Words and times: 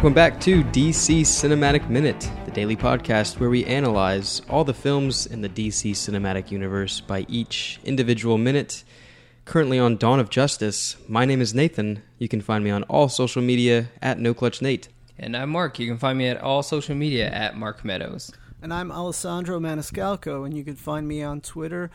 Welcome 0.00 0.14
back 0.14 0.40
to 0.40 0.64
DC 0.64 1.20
Cinematic 1.20 1.90
Minute, 1.90 2.30
the 2.46 2.50
daily 2.52 2.74
podcast 2.74 3.38
where 3.38 3.50
we 3.50 3.66
analyze 3.66 4.40
all 4.48 4.64
the 4.64 4.72
films 4.72 5.26
in 5.26 5.42
the 5.42 5.48
DC 5.50 5.90
Cinematic 5.90 6.50
Universe 6.50 7.02
by 7.02 7.26
each 7.28 7.78
individual 7.84 8.38
minute. 8.38 8.82
Currently 9.44 9.78
on 9.78 9.98
Dawn 9.98 10.18
of 10.18 10.30
Justice, 10.30 10.96
my 11.06 11.26
name 11.26 11.42
is 11.42 11.52
Nathan. 11.52 12.02
You 12.16 12.28
can 12.28 12.40
find 12.40 12.64
me 12.64 12.70
on 12.70 12.84
all 12.84 13.10
social 13.10 13.42
media 13.42 13.90
at 14.00 14.16
NoClutchNate. 14.16 14.88
And 15.18 15.36
I'm 15.36 15.50
Mark. 15.50 15.78
You 15.78 15.86
can 15.86 15.98
find 15.98 16.16
me 16.16 16.28
at 16.28 16.40
all 16.40 16.62
social 16.62 16.94
media 16.94 17.28
at 17.30 17.58
Mark 17.58 17.84
Meadows. 17.84 18.32
And 18.62 18.72
I'm 18.72 18.90
Alessandro 18.90 19.60
Maniscalco, 19.60 20.46
and 20.46 20.56
you 20.56 20.64
can 20.64 20.76
find 20.76 21.06
me 21.06 21.22
on 21.22 21.42
Twitter 21.42 21.90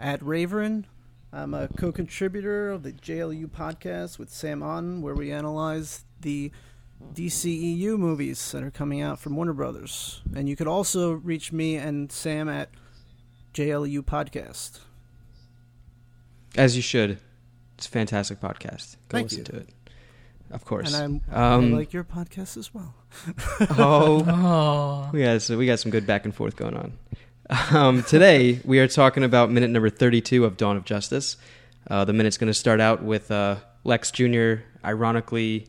at 0.00 0.18
Raverin. 0.22 0.86
I'm 1.32 1.54
a 1.54 1.68
co 1.68 1.92
contributor 1.92 2.70
of 2.70 2.82
the 2.82 2.90
JLU 2.90 3.46
podcast 3.46 4.18
with 4.18 4.30
Sam 4.30 4.60
On, 4.60 5.02
where 5.02 5.14
we 5.14 5.30
analyze 5.30 6.04
the 6.20 6.50
DCEU 7.12 7.98
movies 7.98 8.50
that 8.52 8.62
are 8.62 8.70
coming 8.70 9.00
out 9.00 9.18
from 9.20 9.36
Warner 9.36 9.52
Brothers. 9.52 10.22
And 10.34 10.48
you 10.48 10.56
could 10.56 10.66
also 10.66 11.12
reach 11.12 11.52
me 11.52 11.76
and 11.76 12.10
Sam 12.10 12.48
at 12.48 12.70
JLU 13.52 14.02
Podcast. 14.02 14.80
As 16.56 16.74
you 16.76 16.82
should. 16.82 17.18
It's 17.76 17.86
a 17.86 17.90
fantastic 17.90 18.40
podcast. 18.40 18.96
Go 19.08 19.18
Thank 19.18 19.30
listen 19.30 19.38
you. 19.38 19.44
to 19.44 19.56
it. 19.58 19.68
Of 20.50 20.64
course. 20.64 20.94
And 20.94 21.22
I'm, 21.32 21.36
Um, 21.36 21.74
I 21.74 21.78
like 21.78 21.92
your 21.92 22.04
podcast 22.04 22.56
as 22.56 22.72
well. 22.72 22.94
oh, 23.78 24.24
Oh. 24.28 25.10
we 25.12 25.22
got 25.22 25.42
so 25.42 25.56
we 25.58 25.66
got 25.66 25.78
some 25.80 25.90
good 25.90 26.06
back 26.06 26.24
and 26.24 26.34
forth 26.34 26.56
going 26.56 26.76
on. 26.76 26.92
Um, 27.70 28.02
today 28.04 28.60
we 28.64 28.78
are 28.78 28.88
talking 28.88 29.22
about 29.24 29.50
minute 29.50 29.70
number 29.70 29.90
thirty-two 29.90 30.44
of 30.44 30.56
Dawn 30.56 30.76
of 30.76 30.84
Justice. 30.84 31.36
Uh, 31.88 32.04
the 32.04 32.12
minute's 32.12 32.38
going 32.38 32.48
to 32.48 32.54
start 32.54 32.80
out 32.80 33.02
with 33.02 33.30
uh, 33.30 33.56
Lex 33.84 34.10
Jr. 34.10 34.54
ironically, 34.84 35.66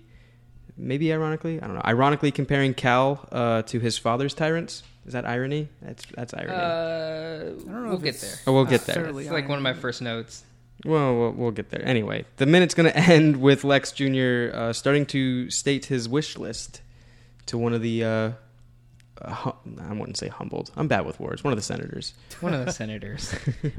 maybe 0.78 1.12
ironically, 1.14 1.62
I 1.62 1.66
don't 1.68 1.76
know, 1.76 1.82
ironically 1.86 2.32
comparing 2.32 2.74
Kal 2.74 3.28
uh, 3.32 3.62
to 3.64 3.80
his 3.80 3.98
father's 3.98 4.34
tyrants. 4.34 4.84
Is 5.06 5.14
that 5.14 5.26
irony? 5.26 5.70
That's 5.82 6.04
that's 6.16 6.34
irony. 6.34 6.54
Uh, 6.54 7.44
don't 7.72 7.84
know 7.84 7.90
we'll 7.90 7.94
if 7.98 8.02
get 8.04 8.16
it's- 8.16 8.22
there. 8.22 8.40
oh, 8.48 8.54
we'll 8.54 8.66
get 8.66 8.82
there. 8.82 8.96
necessarily 8.96 9.24
It's 9.26 9.32
like 9.32 9.48
one 9.48 9.58
of 9.58 9.64
my 9.64 9.74
first 9.74 10.02
notes. 10.02 10.44
Well, 10.84 11.16
we'll, 11.18 11.32
we'll 11.32 11.52
get 11.52 11.70
there. 11.70 11.84
Anyway, 11.86 12.26
the 12.38 12.46
minute's 12.46 12.74
going 12.74 12.92
to 12.92 12.98
end 12.98 13.38
with 13.38 13.64
Lex 13.64 13.92
Jr. 13.92 14.50
Uh, 14.54 14.74
starting 14.74 15.06
to 15.08 15.50
state 15.50 15.86
his 15.86 16.10
wish 16.10 16.38
list 16.38 16.82
to 17.48 17.58
one 17.58 17.74
of 17.74 17.82
the. 17.82 18.04
Uh, 18.04 18.32
uh, 19.22 19.34
hu- 19.34 19.80
I 19.82 19.94
wouldn't 19.94 20.18
say 20.18 20.28
humbled. 20.28 20.72
I'm 20.76 20.88
bad 20.90 21.06
with 21.06 21.20
words. 21.20 21.44
One 21.44 21.54
of 21.54 21.58
the 21.58 21.64
senators. 21.64 22.14
One 22.42 22.54
of 22.54 22.66
the 22.66 22.72
senators. 22.82 23.32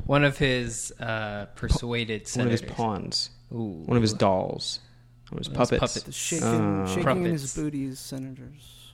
one 0.07 0.25
of 0.25 0.39
his 0.39 0.93
uh, 0.99 1.47
persuaded 1.57 2.29
One 2.37 2.47
of 2.47 2.53
his 2.53 2.63
pawns. 2.63 3.31
Ooh. 3.53 3.83
One 3.85 3.97
of 3.97 4.03
his 4.03 4.15
dolls. 4.15 4.81
One 5.31 5.39
of 5.41 5.47
his 5.47 5.49
One 5.49 5.63
of 5.63 5.71
his 5.71 5.79
puppets. 5.81 5.95
The 5.95 6.01
puppets. 6.01 6.17
shaking, 6.17 6.47
Uh, 6.49 6.87
shaking 6.87 7.25
in 7.27 7.33
his 7.33 7.55
booties, 7.55 7.99
senators. 7.99 8.93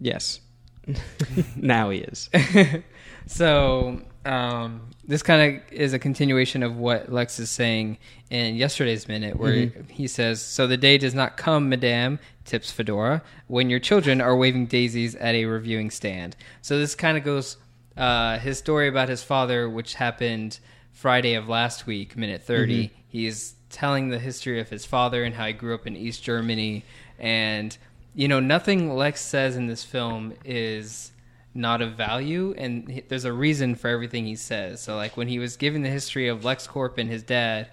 Yes. 0.00 0.40
now 1.56 1.90
he 1.90 1.98
is. 2.00 2.28
so 3.26 4.00
um, 4.24 4.90
this 5.06 5.22
kind 5.22 5.56
of 5.56 5.72
is 5.72 5.92
a 5.92 5.98
continuation 5.98 6.62
of 6.62 6.76
what 6.76 7.12
Lex 7.12 7.38
is 7.38 7.50
saying 7.50 7.98
in 8.30 8.56
yesterday's 8.56 9.08
minute, 9.08 9.38
where 9.38 9.52
Mhm. 9.52 9.90
he 9.90 10.06
says, 10.06 10.40
"So 10.42 10.66
the 10.66 10.76
day 10.76 10.98
does 10.98 11.14
not 11.14 11.36
come, 11.36 11.68
Madame," 11.68 12.18
tips 12.44 12.70
Fedora, 12.72 13.22
"when 13.48 13.68
your 13.70 13.78
children 13.80 14.20
are 14.20 14.36
waving 14.36 14.66
daisies 14.66 15.14
at 15.16 15.34
a 15.34 15.44
reviewing 15.46 15.90
stand." 15.90 16.36
So 16.62 16.78
this 16.78 16.94
kind 16.94 17.16
of 17.18 17.24
goes 17.24 17.56
uh, 17.96 18.38
his 18.38 18.56
story 18.58 18.88
about 18.88 19.08
his 19.10 19.22
father, 19.22 19.68
which 19.68 19.94
happened 19.94 20.58
Friday 20.92 21.34
of 21.34 21.46
last 21.48 21.86
week, 21.86 22.16
minute 22.16 22.42
30 22.42 22.90
He's 23.06 23.54
telling 23.72 24.08
the 24.08 24.18
history 24.18 24.60
of 24.60 24.68
his 24.68 24.84
father 24.84 25.24
and 25.24 25.34
how 25.34 25.46
he 25.46 25.52
grew 25.52 25.74
up 25.74 25.86
in 25.86 25.96
East 25.96 26.22
Germany, 26.22 26.84
and 27.18 27.76
you 28.14 28.28
know 28.28 28.40
nothing 28.40 28.94
Lex 28.94 29.20
says 29.20 29.56
in 29.56 29.66
this 29.66 29.82
film 29.82 30.34
is 30.44 31.10
not 31.54 31.82
of 31.82 31.92
value 31.92 32.54
and 32.56 33.02
there's 33.08 33.26
a 33.26 33.32
reason 33.32 33.74
for 33.74 33.88
everything 33.88 34.24
he 34.24 34.36
says. 34.36 34.80
So 34.80 34.96
like 34.96 35.16
when 35.18 35.28
he 35.28 35.38
was 35.38 35.56
giving 35.56 35.82
the 35.82 35.90
history 35.90 36.28
of 36.28 36.40
LexCorp 36.40 36.96
and 36.96 37.10
his 37.10 37.22
dad 37.22 37.68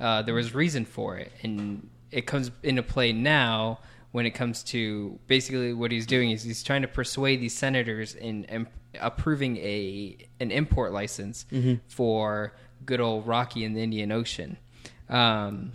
uh, 0.00 0.22
there 0.22 0.34
was 0.34 0.54
reason 0.54 0.84
for 0.84 1.16
it. 1.16 1.32
And 1.42 1.88
it 2.10 2.26
comes 2.26 2.50
into 2.62 2.82
play 2.82 3.12
now 3.12 3.80
when 4.12 4.26
it 4.26 4.30
comes 4.30 4.62
to 4.64 5.18
basically 5.26 5.74
what 5.74 5.92
he's 5.92 6.06
doing 6.06 6.30
is 6.30 6.42
he's 6.42 6.62
trying 6.62 6.82
to 6.82 6.88
persuade 6.88 7.40
these 7.40 7.54
senators 7.54 8.14
in, 8.14 8.44
in 8.44 8.66
approving 9.00 9.58
a 9.58 10.16
an 10.40 10.50
import 10.50 10.92
license 10.92 11.44
for 11.88 12.54
good 12.86 13.00
old 13.00 13.26
Rocky 13.26 13.64
in 13.64 13.74
the 13.74 13.82
Indian 13.82 14.10
Ocean 14.10 14.56
um, 15.08 15.72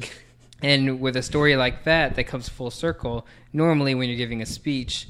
and 0.61 0.99
with 1.01 1.15
a 1.17 1.21
story 1.23 1.55
like 1.55 1.83
that 1.83 2.15
that 2.15 2.25
comes 2.25 2.47
full 2.49 2.71
circle, 2.71 3.25
normally 3.51 3.95
when 3.95 4.07
you're 4.09 4.17
giving 4.17 4.41
a 4.41 4.45
speech, 4.45 5.07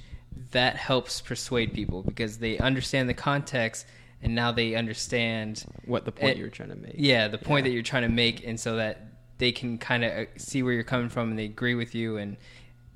that 0.51 0.75
helps 0.75 1.21
persuade 1.21 1.73
people 1.73 2.01
because 2.03 2.37
they 2.39 2.57
understand 2.57 3.07
the 3.09 3.13
context 3.13 3.85
and 4.21 4.33
now 4.35 4.51
they 4.51 4.75
understand 4.75 5.63
What 5.85 6.05
the 6.05 6.11
point 6.11 6.31
It- 6.33 6.37
you're 6.37 6.49
trying 6.49 6.69
to 6.69 6.75
make. 6.75 6.95
yeah, 6.97 7.27
the 7.27 7.37
point 7.37 7.65
Yeah. 7.65 7.69
that 7.69 7.73
you're 7.73 7.83
trying 7.83 8.03
to 8.03 8.09
make 8.09 8.45
and 8.45 8.59
so 8.59 8.77
that 8.77 9.07
they 9.37 9.51
can 9.51 9.77
kind 9.77 10.03
of 10.03 10.27
see 10.37 10.63
where 10.63 10.73
you're 10.73 10.83
coming 10.83 11.09
from 11.09 11.29
and 11.31 11.37
they 11.39 11.45
agree 11.45 11.75
with 11.75 11.93
you 11.93 12.17
and 12.17 12.37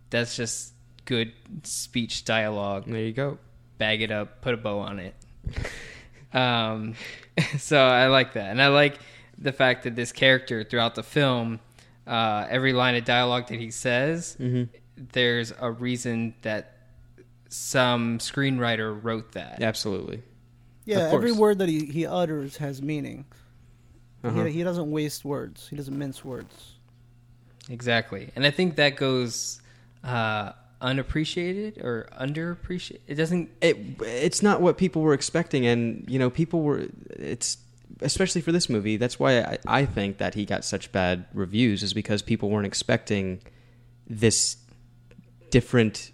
that's 0.09 0.35
just 0.37 0.73
good 1.05 1.31
speech 1.63 2.25
dialogue 2.25 2.85
There 2.87 3.01
you 3.01 3.11
go. 3.11 3.37
bag 3.77 4.01
it 4.01 4.11
up, 4.11 4.41
put 4.41 4.53
a 4.53 4.57
bow 4.57 4.79
on 4.79 4.99
it. 4.99 5.15
um, 6.33 6.95
so 7.57 7.79
I 7.79 8.07
like 8.07 8.33
that, 8.33 8.49
and 8.51 8.61
I 8.61 8.67
like 8.67 8.97
the 9.37 9.51
fact 9.51 9.83
that 9.83 9.95
this 9.95 10.11
character 10.11 10.63
throughout 10.63 10.95
the 10.95 11.03
film, 11.03 11.59
uh, 12.05 12.45
every 12.49 12.73
line 12.73 12.95
of 12.95 13.05
dialogue 13.05 13.47
that 13.47 13.59
he 13.59 13.71
says, 13.71 14.35
hmm 14.39 14.63
there's 14.97 15.53
a 15.59 15.71
reason 15.71 16.33
that 16.41 16.77
some 17.49 18.17
screenwriter 18.17 18.97
wrote 19.01 19.33
that. 19.33 19.61
Absolutely. 19.61 20.23
Yeah, 20.85 21.09
every 21.11 21.31
word 21.31 21.59
that 21.59 21.69
he, 21.69 21.85
he 21.85 22.05
utters 22.05 22.57
has 22.57 22.81
meaning. 22.81 23.25
Uh-huh. 24.23 24.45
He, 24.45 24.53
he 24.53 24.63
doesn't 24.63 24.89
waste 24.89 25.23
words. 25.23 25.67
He 25.69 25.75
doesn't 25.75 25.97
mince 25.97 26.23
words. 26.25 26.73
Exactly, 27.69 28.31
and 28.35 28.45
I 28.45 28.51
think 28.51 28.77
that 28.77 28.95
goes 28.95 29.61
uh, 30.03 30.53
unappreciated 30.81 31.79
or 31.79 32.09
underappreciated. 32.19 33.01
It 33.05 33.15
doesn't. 33.15 33.49
it 33.61 33.77
it's 34.01 34.41
not 34.41 34.61
what 34.61 34.77
people 34.77 35.01
were 35.01 35.13
expecting 35.13 35.65
and 35.65 36.05
you 36.07 36.17
know 36.17 36.29
people 36.29 36.61
were 36.61 36.87
it's 37.09 37.57
especially 38.01 38.41
for 38.41 38.51
this 38.51 38.69
movie 38.69 38.97
that's 38.97 39.19
why 39.19 39.39
I, 39.39 39.57
I 39.65 39.85
think 39.85 40.17
that 40.17 40.33
he 40.35 40.45
got 40.45 40.63
such 40.63 40.91
bad 40.91 41.25
reviews 41.33 41.83
is 41.83 41.93
because 41.93 42.21
people 42.21 42.49
weren't 42.49 42.67
expecting 42.67 43.41
this 44.07 44.57
different 45.49 46.11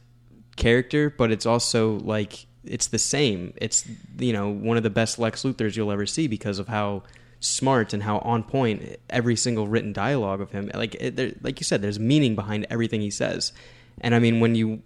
character 0.56 1.10
but 1.10 1.32
it's 1.32 1.46
also 1.46 2.00
like 2.00 2.46
it's 2.66 2.88
the 2.88 3.00
same. 3.00 3.54
It's 3.58 3.86
you 4.18 4.34
know 4.34 4.50
one 4.50 4.78
of 4.78 4.84
the 4.84 4.90
best 4.90 5.20
lex 5.20 5.44
luthors 5.44 5.76
you'll 5.76 5.92
ever 5.92 6.06
see 6.06 6.28
because 6.28 6.60
of 6.60 6.68
how 6.68 7.04
smart 7.40 7.94
and 7.94 8.04
how 8.04 8.20
on 8.20 8.44
point 8.44 8.98
every 9.10 9.36
single 9.36 9.68
written 9.68 9.94
dialogue 9.94 10.42
of 10.42 10.52
him. 10.52 10.72
Like 10.74 10.96
it, 10.96 11.16
there, 11.16 11.34
like 11.42 11.60
you 11.60 11.66
said 11.66 11.82
there's 11.82 12.00
meaning 12.00 12.36
behind 12.36 12.66
everything 12.70 13.02
he 13.02 13.12
says. 13.12 13.54
And 14.02 14.16
i 14.16 14.20
mean 14.20 14.40
when 14.40 14.56
you 14.56 14.82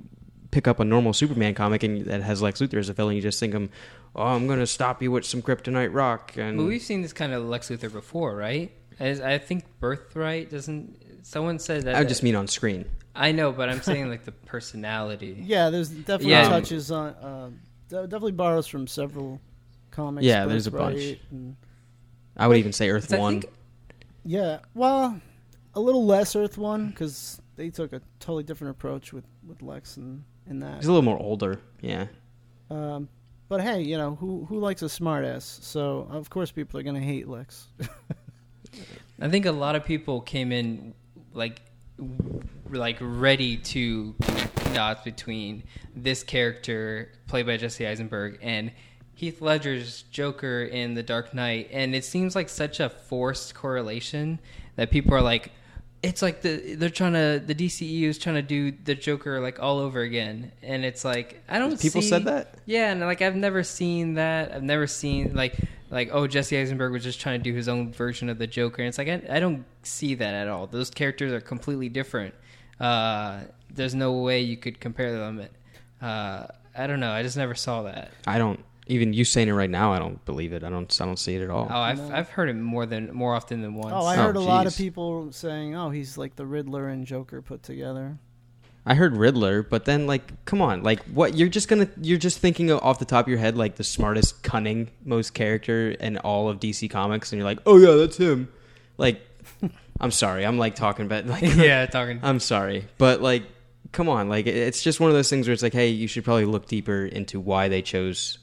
pick 0.52 0.68
up 0.68 0.80
a 0.80 0.86
normal 0.86 1.14
superman 1.14 1.54
comic 1.54 1.84
and 1.84 2.06
that 2.06 2.22
has 2.22 2.42
lex 2.42 2.60
luthor 2.62 2.78
as 2.78 2.90
a 2.90 2.94
villain 2.94 3.16
you 3.16 3.22
just 3.22 3.40
think 3.40 3.54
him 3.54 3.70
oh 4.16 4.24
i'm 4.24 4.48
gonna 4.48 4.66
stop 4.68 5.02
you 5.02 5.12
with 5.12 5.26
some 5.26 5.42
kryptonite 5.42 5.94
rock 5.94 6.36
and 6.38 6.58
But 6.58 6.66
we've 6.66 6.82
seen 6.82 7.02
this 7.02 7.14
kind 7.14 7.34
of 7.34 7.44
Lex 7.46 7.70
Luthor 7.70 7.92
before, 7.92 8.36
right? 8.36 8.72
As 9.00 9.22
I 9.22 9.38
think 9.38 9.64
Birthright 9.80 10.50
doesn't. 10.50 10.98
Someone 11.24 11.60
said 11.60 11.84
that. 11.84 11.96
i 11.96 12.04
just 12.04 12.24
mean 12.24 12.36
on 12.36 12.48
screen 12.48 12.86
I 13.16 13.32
know, 13.32 13.52
but 13.52 13.68
I'm 13.70 13.82
saying 13.82 14.10
like 14.10 14.24
the 14.26 14.32
personality. 14.32 15.36
Yeah, 15.46 15.70
there's 15.70 15.90
definitely 15.90 16.30
Yeah. 16.32 16.50
touches 16.50 16.92
on. 16.92 17.08
Uh, 17.10 17.50
definitely 17.90 18.32
borrows 18.34 18.68
from 18.68 18.88
several 18.88 19.40
comics. 19.92 20.26
Yeah, 20.26 20.46
there's 20.46 20.68
a 20.68 20.72
bunch. 20.72 21.18
And- 21.32 21.56
i 22.40 22.48
would 22.48 22.58
even 22.58 22.72
say 22.72 22.90
earth 22.90 23.12
one 23.12 23.42
think- 23.42 23.54
yeah, 24.24 24.60
well, 24.76 25.20
a 25.74 25.80
little 25.80 26.06
less 26.06 26.36
Earth 26.36 26.58
One 26.58 26.90
because 26.90 27.42
they 27.56 27.70
took 27.70 27.94
a 27.94 28.02
totally 28.20 28.44
different 28.44 28.72
approach 28.72 29.14
with 29.14 29.26
with 29.48 29.62
Lex 29.62 29.96
and 29.98 30.24
in 30.50 30.60
that. 30.60 30.76
he's 30.78 30.86
a 30.86 30.92
little 30.92 31.02
more 31.02 31.20
older 31.20 31.60
yeah 31.82 32.08
Um, 32.70 33.10
but 33.50 33.62
hey, 33.62 33.82
you 33.82 33.98
know 33.98 34.16
who 34.16 34.46
who 34.46 34.60
likes 34.60 34.82
a 34.82 34.86
smartass? 34.86 35.44
So 35.64 36.08
of 36.12 36.30
course 36.30 36.52
people 36.52 36.80
are 36.80 36.84
gonna 36.84 37.00
hate 37.00 37.28
Lex. 37.28 37.68
I 39.22 39.30
think 39.30 39.46
a 39.46 39.52
lot 39.52 39.76
of 39.76 39.86
people 39.86 40.22
came 40.22 40.52
in 40.52 40.94
like 41.34 41.62
like 42.70 42.98
ready 43.00 43.58
to 43.58 44.14
connect 44.22 44.74
dots 44.74 45.04
between 45.04 45.64
this 45.96 46.24
character 46.24 47.12
played 47.28 47.46
by 47.46 47.58
Jesse 47.58 47.88
Eisenberg 47.88 48.38
and 48.42 48.72
Heath 49.16 49.42
Ledger's 49.42 50.04
Joker 50.12 50.64
in 50.64 50.94
The 50.94 51.02
Dark 51.02 51.34
Knight, 51.34 51.70
and 51.72 51.96
it 51.96 52.06
seems 52.06 52.36
like 52.36 52.50
such 52.50 52.80
a 52.80 52.90
forced 52.90 53.56
correlation 53.56 54.40
that 54.76 54.92
people 54.92 55.16
are 55.16 55.22
like, 55.22 55.52
it's 56.04 56.22
like 56.22 56.42
the 56.42 56.76
they're 56.76 56.90
trying 56.90 57.14
to 57.14 57.42
the 57.46 57.56
DCEU 57.56 58.04
is 58.04 58.18
trying 58.18 58.36
to 58.36 58.42
do 58.42 58.72
the 58.72 58.96
Joker 58.96 59.40
like 59.40 59.60
all 59.60 59.80
over 59.80 60.02
again, 60.02 60.52
and 60.62 60.86
it's 60.86 61.04
like 61.04 61.42
I 61.50 61.60
don't. 61.60 61.80
People 61.80 62.02
see- 62.02 62.10
said 62.10 62.26
that? 62.26 62.56
Yeah, 62.66 62.92
and 62.92 63.02
like 63.02 63.22
I've 63.22 63.36
never 63.36 63.64
seen 63.64 64.16
that. 64.16 64.54
I've 64.54 64.64
never 64.64 64.88
seen 64.88 65.34
like 65.36 65.56
like 65.90 66.10
oh 66.12 66.28
Jesse 66.28 66.58
Eisenberg 66.58 66.92
was 66.92 67.04
just 67.04 67.20
trying 67.20 67.40
to 67.40 67.44
do 67.44 67.56
his 67.56 67.68
own 67.68 67.92
version 67.92 68.30
of 68.30 68.38
the 68.38 68.48
Joker, 68.48 68.82
and 68.82 68.90
it's 68.90 68.98
like 68.98 69.08
I, 69.08 69.22
I 69.30 69.40
don't 69.40 69.66
see 69.84 70.16
that 70.16 70.34
at 70.34 70.48
all. 70.48 70.68
Those 70.68 70.90
characters 70.90 71.32
are 71.34 71.42
completely 71.42 71.90
different. 71.90 72.34
Uh, 72.80 73.42
there's 73.74 73.96
no 73.96 74.14
way 74.14 74.42
you 74.42 74.58
could 74.58 74.80
compare 74.80 75.18
them. 75.18 75.48
Uh, 76.02 76.48
I 76.76 76.86
don't 76.86 77.00
know. 77.00 77.12
I 77.12 77.24
just 77.24 77.38
never 77.38 77.56
saw 77.56 77.84
that. 77.84 78.12
I 78.28 78.38
don't 78.38 78.64
even 78.90 79.14
you 79.14 79.24
saying 79.26 79.48
it 79.48 79.54
right 79.54 79.70
now. 79.70 79.94
I 79.94 80.00
don't 80.00 80.24
believe 80.26 80.54
it. 80.54 80.64
I 80.64 80.70
don't. 80.70 80.96
I 81.02 81.06
don't 81.06 81.18
see 81.18 81.36
it 81.36 81.42
at 81.44 81.50
all. 81.50 81.68
Oh, 81.70 81.76
I've 81.76 81.98
No. 82.10 82.16
I've 82.16 82.30
heard 82.30 82.50
it 82.50 82.56
more 82.56 82.86
than 82.86 83.14
more 83.14 83.36
often 83.36 83.62
than 83.62 83.76
once. 83.76 83.94
Oh, 83.96 84.06
I 84.06 84.16
Oh, 84.18 84.24
heard 84.24 84.36
a 84.36 84.40
lot 84.42 84.68
of 84.68 84.76
people 84.76 85.32
saying, 85.32 85.76
"Oh, 85.76 85.90
he's 85.90 86.18
like 86.18 86.36
the 86.36 86.46
Riddler 86.46 86.88
and 86.88 87.06
Joker 87.06 87.42
put 87.42 87.64
together." 87.64 88.18
I 88.90 88.94
heard 88.94 89.18
Riddler, 89.18 89.64
but 89.64 89.84
then 89.84 90.08
like, 90.08 90.46
come 90.46 90.62
on, 90.62 90.82
like, 90.82 91.04
what? 91.08 91.36
You're 91.36 91.50
just 91.50 91.68
gonna, 91.68 91.90
you're 92.02 92.18
just 92.18 92.40
thinking 92.40 92.72
off 92.72 93.00
the 93.00 93.06
top 93.06 93.26
of 93.26 93.30
your 93.30 93.38
head 93.38 93.58
like 93.58 93.76
the 93.76 93.84
smartest, 93.84 94.44
cunning, 94.44 94.90
most 95.04 95.34
character 95.34 95.92
in 95.92 96.18
all 96.20 96.48
of 96.48 96.62
DC 96.62 96.90
Comics, 96.90 97.34
and 97.34 97.38
you're 97.40 97.46
like, 97.46 97.60
oh 97.66 97.78
yeah, 97.78 97.96
that's 97.96 98.16
him. 98.16 98.48
Like, 98.98 99.20
I'm 100.00 100.12
sorry, 100.12 100.46
I'm 100.46 100.58
like 100.58 100.76
talking 100.76 101.06
about 101.06 101.26
like, 101.26 101.42
yeah, 101.58 101.86
talking. 101.88 102.22
I'm 102.24 102.40
sorry, 102.40 102.86
but 102.98 103.22
like, 103.22 103.44
come 103.92 104.08
on, 104.08 104.30
like, 104.30 104.48
it's 104.48 104.82
just 104.82 105.02
one 105.02 105.10
of 105.10 105.18
those 105.18 105.30
things 105.30 105.48
where 105.48 105.54
it's 105.54 105.64
like, 105.64 105.74
hey, 105.74 105.90
you 105.90 106.08
should 106.08 106.24
probably 106.24 106.46
look 106.46 106.68
deeper 106.68 107.06
into 107.06 107.42
why 107.42 107.68
they 107.68 107.82
chose 107.82 108.38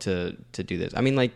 to 0.00 0.36
to 0.52 0.62
do 0.62 0.78
this. 0.78 0.92
I 0.96 1.00
mean, 1.00 1.16
like, 1.16 1.32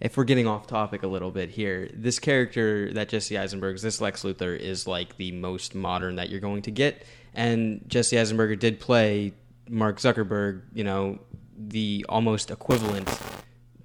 if 0.00 0.16
we're 0.16 0.24
getting 0.24 0.46
off 0.46 0.66
topic 0.66 1.02
a 1.02 1.06
little 1.06 1.30
bit 1.30 1.50
here, 1.50 1.90
this 1.92 2.18
character 2.18 2.92
that 2.92 3.08
Jesse 3.08 3.36
Eisenberg's, 3.36 3.82
this 3.82 4.00
Lex 4.00 4.22
Luthor, 4.22 4.58
is 4.58 4.86
like 4.86 5.16
the 5.16 5.32
most 5.32 5.74
modern 5.74 6.16
that 6.16 6.30
you're 6.30 6.40
going 6.40 6.62
to 6.62 6.70
get. 6.70 7.04
And 7.34 7.82
Jesse 7.88 8.16
Eisenberger 8.16 8.58
did 8.58 8.80
play 8.80 9.32
Mark 9.68 9.98
Zuckerberg, 9.98 10.62
you 10.72 10.84
know, 10.84 11.18
the 11.56 12.06
almost 12.08 12.50
equivalent 12.50 13.08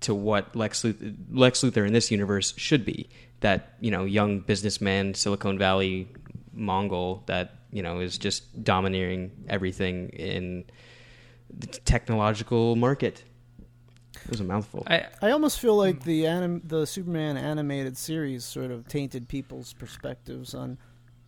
to 0.01 0.13
what 0.13 0.56
Lex 0.56 0.83
Luthor, 0.83 1.15
Lex 1.31 1.62
Luthor 1.62 1.85
in 1.88 1.94
this 1.94 2.12
universe 2.12 2.53
should 2.57 2.85
be. 2.85 3.09
That, 3.39 3.75
you 3.81 3.91
know, 3.91 4.06
young 4.06 4.39
businessman, 4.39 5.13
Silicon 5.15 5.57
Valley 5.57 6.07
Mongol 6.53 7.24
that, 7.25 7.56
you 7.71 7.81
know, 7.81 8.00
is 8.00 8.18
just 8.18 8.63
domineering 8.63 9.31
everything 9.50 10.09
in 10.09 10.65
the 11.50 11.68
technological 11.68 12.75
market. 12.75 13.24
It 14.25 14.29
was 14.29 14.39
a 14.39 14.43
mouthful. 14.43 14.83
I 14.87 15.07
I 15.21 15.31
almost 15.31 15.59
feel 15.59 15.75
like 15.75 16.03
hmm. 16.03 16.09
the 16.09 16.27
anim- 16.27 16.61
the 16.63 16.85
Superman 16.85 17.37
animated 17.37 17.97
series 17.97 18.45
sort 18.45 18.71
of 18.71 18.87
tainted 18.87 19.27
people's 19.27 19.73
perspectives 19.73 20.53
on 20.53 20.77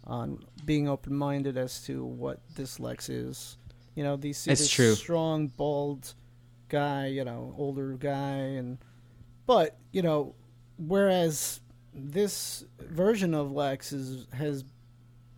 on 0.05 0.43
being 0.65 0.87
open 0.87 1.15
minded 1.15 1.57
as 1.57 1.81
to 1.83 2.03
what 2.03 2.39
this 2.55 2.79
Lex 2.79 3.09
is. 3.09 3.57
You 3.95 4.03
know, 4.03 4.15
these 4.17 4.37
see 4.37 4.51
It's 4.51 4.61
this 4.61 4.69
true. 4.69 4.93
strong, 4.93 5.47
bald 5.47 6.13
guy, 6.69 7.07
you 7.07 7.23
know, 7.23 7.53
older 7.57 7.93
guy, 7.93 8.37
and 8.37 8.77
but 9.45 9.77
you 9.91 10.01
know, 10.01 10.35
whereas 10.77 11.61
this 11.93 12.65
version 12.79 13.33
of 13.33 13.51
Lex 13.51 13.91
is 13.93 14.27
has 14.33 14.63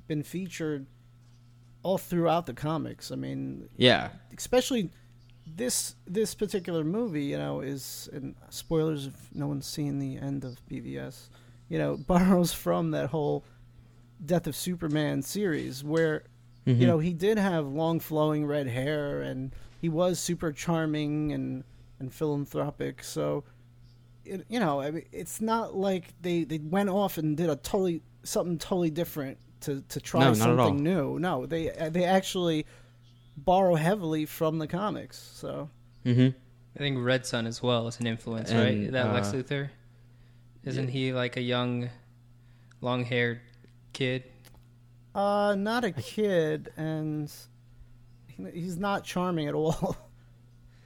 been 0.07 0.23
featured 0.23 0.87
all 1.83 1.97
throughout 1.97 2.45
the 2.45 2.53
comics. 2.53 3.11
I 3.11 3.15
mean, 3.15 3.69
yeah. 3.77 4.09
especially 4.37 4.89
this 5.55 5.95
this 6.05 6.35
particular 6.35 6.83
movie, 6.83 7.23
you 7.25 7.37
know, 7.37 7.61
is 7.61 8.09
and 8.13 8.35
spoilers 8.49 9.07
if 9.07 9.29
no 9.33 9.47
one's 9.47 9.65
seen 9.65 9.99
the 9.99 10.17
end 10.17 10.43
of 10.43 10.57
BVS, 10.69 11.29
you 11.69 11.77
know, 11.77 11.97
borrows 12.07 12.53
from 12.53 12.91
that 12.91 13.09
whole 13.09 13.43
Death 14.25 14.47
of 14.47 14.55
Superman 14.55 15.21
series 15.21 15.83
where 15.83 16.23
Mhm. 16.65 16.79
you 16.79 16.87
know 16.87 16.99
he 16.99 17.13
did 17.13 17.37
have 17.37 17.65
long 17.67 17.99
flowing 17.99 18.45
red 18.45 18.67
hair 18.67 19.21
and 19.21 19.53
he 19.79 19.87
was 19.89 20.19
super 20.19 20.51
charming 20.51 21.31
and 21.31 21.63
and 21.99 22.13
philanthropic. 22.13 23.03
So 23.03 23.43
it, 24.25 24.45
you 24.49 24.59
know, 24.59 24.81
I 24.81 24.91
mean, 24.91 25.05
it's 25.13 25.39
not 25.39 25.75
like 25.75 26.13
they 26.21 26.43
they 26.43 26.57
went 26.57 26.89
off 26.89 27.17
and 27.17 27.37
did 27.37 27.49
a 27.49 27.55
totally 27.55 28.01
something 28.23 28.57
totally 28.57 28.89
different 28.89 29.37
to 29.61 29.81
to 29.89 30.01
try 30.01 30.19
No, 30.21 30.33
not 30.33 30.49
at 30.49 30.59
all. 30.59 30.67
something 30.67 30.83
new. 30.83 31.19
No, 31.19 31.45
they 31.45 31.71
they 31.91 32.03
actually 32.03 32.65
borrow 33.37 33.75
heavily 33.75 34.25
from 34.25 34.57
the 34.59 34.67
comics. 34.67 35.17
So 35.35 35.69
Mhm. 36.05 36.33
I 36.75 36.79
think 36.79 36.97
Red 37.05 37.25
Sun 37.25 37.45
as 37.47 37.61
well 37.63 37.87
is 37.87 37.99
an 37.99 38.07
influence, 38.07 38.49
And, 38.51 38.59
right? 38.59 38.91
That 38.91 39.13
Lex 39.13 39.29
uh, 39.29 39.33
Luthor, 39.33 39.69
isn't 40.63 40.87
he 40.89 41.13
like 41.13 41.37
a 41.37 41.41
young, 41.41 41.89
long-haired 42.81 43.39
kid? 43.93 44.23
uh 45.15 45.55
not 45.57 45.83
a 45.83 45.91
kid 45.91 46.69
and 46.77 47.31
he's 48.53 48.77
not 48.77 49.03
charming 49.03 49.47
at 49.47 49.55
all. 49.55 49.95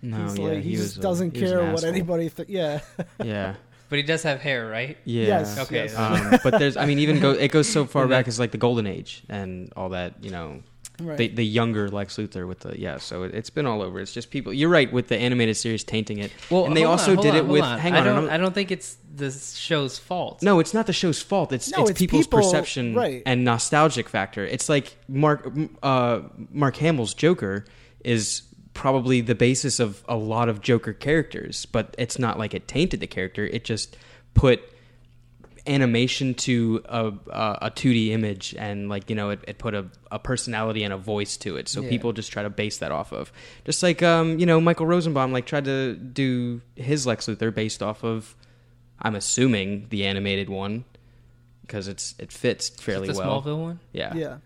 No, 0.03 0.17
he's 0.23 0.39
yeah, 0.39 0.45
like, 0.45 0.63
he, 0.63 0.71
was 0.71 0.79
just 0.81 0.97
a- 0.97 1.01
doesn't 1.01 1.35
he 1.35 1.43
was 1.43 1.51
an 1.51 1.59
care 1.59 1.73
what 1.73 1.83
anybody 1.83 2.27
th- 2.29 2.49
yeah. 2.49 2.79
Yeah, 3.23 3.53
But 3.87 3.97
he 3.97 4.01
does 4.03 4.23
have 4.23 4.39
hair, 4.39 4.67
right? 4.67 4.97
yeah. 5.05 5.27
Yes. 5.27 5.59
Okay. 5.59 5.83
yes. 5.83 5.95
Um, 5.95 6.39
but 6.43 6.57
there's, 6.57 6.75
I 6.75 6.87
mean, 6.87 6.97
even 6.97 7.19
go, 7.19 7.31
it 7.33 7.51
goes 7.51 7.69
so 7.69 7.85
far 7.85 8.07
back 8.07 8.27
as 8.27 8.39
like 8.39 8.49
the 8.49 8.57
Golden 8.57 8.87
Age 8.87 9.21
and 9.29 9.71
all 9.75 9.89
that. 9.89 10.15
You 10.23 10.31
know, 10.31 10.63
right. 11.05 11.17
the 11.17 11.27
the 11.29 11.45
younger 11.45 11.89
Lex 11.89 12.17
Luthor 12.17 12.47
with 12.47 12.59
the 12.61 12.79
yeah. 12.79 12.97
So 12.97 13.23
it, 13.23 13.33
it's 13.33 13.49
been 13.49 13.65
all 13.65 13.81
over. 13.81 13.99
It's 13.99 14.13
just 14.13 14.29
people. 14.31 14.53
You're 14.53 14.69
right 14.69 14.91
with 14.91 15.07
the 15.07 15.17
animated 15.17 15.57
series 15.57 15.83
tainting 15.83 16.19
it. 16.19 16.31
Well, 16.49 16.65
and 16.65 16.75
they 16.75 16.81
hold 16.81 16.99
also 16.99 17.11
on, 17.11 17.17
hold 17.17 17.25
did 17.25 17.31
on, 17.35 17.37
it 17.37 17.47
with. 17.47 17.63
on. 17.63 17.79
Hang 17.79 17.93
I 17.93 17.99
on, 17.99 18.05
don't. 18.05 18.15
I'm- 18.25 18.29
I 18.29 18.37
don't 18.37 18.53
think 18.53 18.71
it's 18.71 18.97
the 19.13 19.31
show's 19.31 19.99
fault. 19.99 20.41
No, 20.41 20.59
it's 20.59 20.73
not 20.73 20.87
the 20.87 20.93
show's 20.93 21.21
fault. 21.21 21.51
It's 21.51 21.69
No, 21.71 21.81
it's, 21.81 21.91
it's 21.91 21.99
people's 21.99 22.27
people- 22.27 22.39
perception 22.39 22.95
right. 22.95 23.23
and 23.25 23.43
nostalgic 23.43 24.07
factor. 24.07 24.45
It's 24.45 24.69
like 24.69 24.95
Mark 25.07 25.51
uh, 25.83 26.21
Mark 26.51 26.77
Hamill's 26.77 27.13
Joker 27.13 27.65
is 28.03 28.43
probably 28.73 29.19
the 29.19 29.35
basis 29.35 29.79
of 29.81 30.01
a 30.07 30.15
lot 30.15 30.47
of 30.47 30.61
Joker 30.61 30.93
characters, 30.93 31.65
but 31.65 31.93
it's 31.97 32.17
not 32.17 32.39
like 32.39 32.53
it 32.53 32.67
tainted 32.67 33.01
the 33.01 33.07
character. 33.07 33.45
It 33.45 33.65
just 33.65 33.97
put 34.33 34.61
animation 35.67 36.33
to 36.33 36.81
a 36.85 37.07
a, 37.29 37.57
a 37.63 37.71
2D 37.71 38.09
image 38.09 38.55
and 38.57 38.89
like 38.89 39.09
you 39.09 39.15
know 39.15 39.29
it, 39.29 39.39
it 39.47 39.57
put 39.59 39.73
a, 39.75 39.85
a 40.11 40.17
personality 40.19 40.83
and 40.83 40.91
a 40.93 40.97
voice 40.97 41.37
to 41.37 41.55
it. 41.57 41.67
So 41.69 41.81
Yeah. 41.81 41.89
people 41.89 42.13
just 42.13 42.31
try 42.31 42.41
to 42.43 42.49
base 42.49 42.79
that 42.79 42.91
off 42.91 43.11
of. 43.11 43.31
Just 43.65 43.83
like 43.83 44.01
um 44.01 44.39
you 44.39 44.45
know 44.45 44.59
Michael 44.59 44.85
Rosenbaum 44.87 45.31
like 45.31 45.45
tried 45.45 45.65
to 45.65 45.93
do 45.95 46.61
his 46.75 47.05
Lex 47.05 47.27
Luthor 47.27 47.53
based 47.53 47.83
off 47.83 48.03
of 48.03 48.35
I'm 48.99 49.15
assuming 49.15 49.87
the 49.89 50.05
animated 50.05 50.49
one 50.49 50.85
because 51.61 51.87
it's 51.87 52.15
it 52.19 52.31
fits 52.31 52.69
fairly 52.69 53.07
the 53.07 53.13
well. 53.17 53.41
Smallville 53.41 53.61
one. 53.61 53.79
Yeah. 53.93 54.13
yeah. 54.15 54.37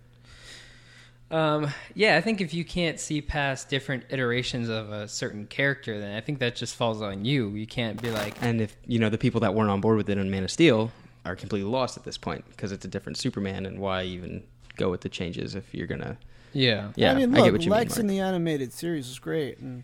Um, 1.32 1.68
yeah, 1.96 2.18
I 2.18 2.22
think 2.22 2.40
if 2.40 2.54
you 2.54 2.64
can't 2.64 3.00
see 3.00 3.20
past 3.20 3.68
different 3.68 4.04
iterations 4.10 4.70
of 4.70 4.92
a 4.92 5.08
certain 5.08 5.48
character, 5.48 6.00
then 6.00 6.16
I 6.16 6.22
think 6.22 6.38
that 6.40 6.56
just 6.56 6.76
falls 6.76 7.02
on 7.02 7.26
you. 7.26 7.50
You 7.50 7.66
can't 7.66 8.00
be 8.00 8.12
like, 8.12 8.36
And 8.42 8.62
if 8.62 8.78
you 8.86 9.00
know 9.00 9.10
the 9.10 9.18
people 9.18 9.42
that 9.42 9.56
weren't 9.56 9.72
on 9.72 9.82
board 9.82 9.98
with 9.98 10.10
it 10.10 10.18
in 10.20 10.30
Man 10.30 10.44
of 10.44 10.52
Steel 10.52 10.92
are 11.26 11.36
completely 11.36 11.70
lost 11.70 11.98
at 11.98 12.04
this 12.04 12.18
point 12.18 12.46
because 12.50 12.72
it's 12.72 12.86
a 12.86 12.88
different 12.88 13.18
Superman 13.18 13.66
and 13.66 13.80
why 13.80 14.04
even 14.04 14.44
go 14.78 14.90
with 14.92 15.02
the 15.02 15.10
changes 15.10 15.56
if 15.56 15.74
you're 15.74 15.88
gonna 15.88 16.18
yeah, 16.54 16.92
yeah 16.96 17.12
I 17.12 17.16
mean, 17.16 17.34
I 17.34 17.38
look, 17.40 17.46
get 17.46 17.54
what 17.54 17.66
you 17.66 17.72
Lex 17.72 17.98
mean. 17.98 18.02
in 18.02 18.08
the 18.08 18.20
animated 18.22 18.72
series 18.72 19.10
is 19.10 19.20
great, 19.20 19.60
and 19.60 19.84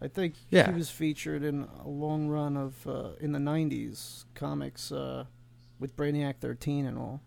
I 0.00 0.06
think 0.08 0.34
Yeah. 0.50 0.70
he 0.70 0.78
was 0.78 0.88
featured 0.88 1.42
in 1.42 1.66
a 1.84 1.88
long 1.88 2.28
run 2.28 2.56
of 2.56 2.86
uh, 2.86 3.10
in 3.20 3.32
the 3.32 3.40
'90s 3.40 4.24
comics 4.34 4.92
uh, 4.92 5.24
with 5.80 5.96
Brainiac 5.96 6.36
13 6.40 6.86
and 6.86 6.96
all. 6.96 7.22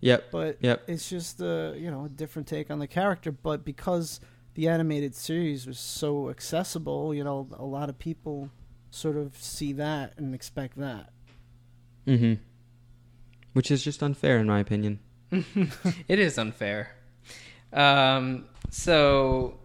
Yep. 0.00 0.24
But 0.32 0.56
Yep. 0.60 0.82
it's 0.88 1.08
just 1.08 1.40
uh, 1.40 1.74
you 1.76 1.90
know 1.92 2.06
a 2.06 2.08
different 2.08 2.48
take 2.48 2.72
on 2.72 2.80
the 2.80 2.88
character. 2.88 3.30
But 3.30 3.64
because 3.64 4.18
the 4.54 4.66
animated 4.66 5.14
series 5.14 5.64
was 5.66 5.78
so 5.78 6.28
accessible, 6.28 7.14
you 7.14 7.22
know, 7.22 7.46
a 7.56 7.64
lot 7.64 7.88
of 7.88 8.00
people 8.00 8.50
sort 8.90 9.16
of 9.16 9.36
see 9.36 9.72
that 9.74 10.14
and 10.16 10.34
expect 10.34 10.76
that. 10.78 11.12
Mm-hmm. 12.06 12.42
Which 13.52 13.70
is 13.70 13.82
just 13.82 14.02
unfair 14.02 14.38
in 14.38 14.46
my 14.46 14.60
opinion. 14.60 15.00
it 15.32 16.18
is 16.18 16.38
unfair. 16.38 16.90
Um, 17.72 18.46
so 18.70 19.58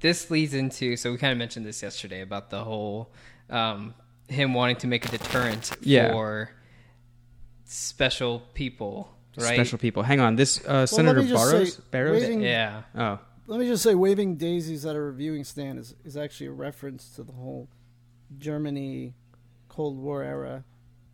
this 0.00 0.30
leads 0.30 0.54
into 0.54 0.96
so 0.96 1.10
we 1.12 1.18
kind 1.18 1.32
of 1.32 1.38
mentioned 1.38 1.66
this 1.66 1.82
yesterday 1.82 2.20
about 2.22 2.50
the 2.50 2.62
whole 2.64 3.12
um, 3.50 3.94
him 4.28 4.54
wanting 4.54 4.76
to 4.76 4.86
make 4.86 5.04
a 5.06 5.08
deterrent 5.08 5.72
Yeah. 5.80 6.10
for 6.12 6.50
special 7.64 8.40
people, 8.54 9.10
right? 9.36 9.54
Special 9.54 9.78
people. 9.78 10.02
Hang 10.02 10.20
on. 10.20 10.36
This 10.36 10.64
uh, 10.66 10.80
let 10.80 10.88
Senator 10.88 11.22
me 11.22 11.28
just 11.28 11.50
Barrows. 11.50 11.74
say, 11.74 11.82
Barrows. 11.90 12.22
waving- 12.22 12.40
Yeah, 12.42 12.82
Oh. 12.94 13.18
Let 13.48 13.60
me 13.60 13.68
just 13.68 13.84
say, 13.84 13.94
waving 13.94 14.36
daisies 14.38 14.84
at 14.84 14.96
a 14.96 15.00
reviewing 15.00 15.44
stand 15.44 15.78
is, 15.78 15.94
is 16.04 16.16
actually 16.16 16.48
a 16.48 16.52
reference 16.52 17.10
to 17.10 17.22
the 17.22 17.30
whole 17.32 17.68
Germany 18.38 19.14
Cold 19.68 19.96
War 19.98 20.24
era, 20.24 20.64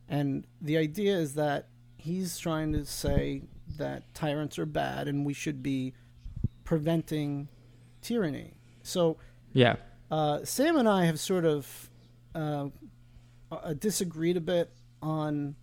and 0.09 0.47
the 0.61 0.77
idea 0.77 1.17
is 1.17 1.35
that 1.35 1.69
he's 1.97 2.39
trying 2.39 2.73
to 2.73 2.85
say 2.85 3.43
that 3.79 4.13
tyrants 4.15 4.59
are 4.59 4.67
bad 4.67 5.09
and 5.09 5.25
we 5.25 5.33
should 5.33 5.63
be 5.63 5.95
preventing 6.65 7.49
tyranny. 8.03 8.55
So 8.83 9.17
Yeah. 9.53 9.77
uh, 10.11 10.45
Sam 10.45 10.77
and 10.77 10.89
I 10.89 11.05
have 11.05 11.19
sort 11.21 11.45
of 11.45 11.91
uh, 12.35 12.69
uh, 13.51 13.75
disagreed 13.75 14.37
a 14.37 14.41
bit 14.41 14.71
on 15.01 15.55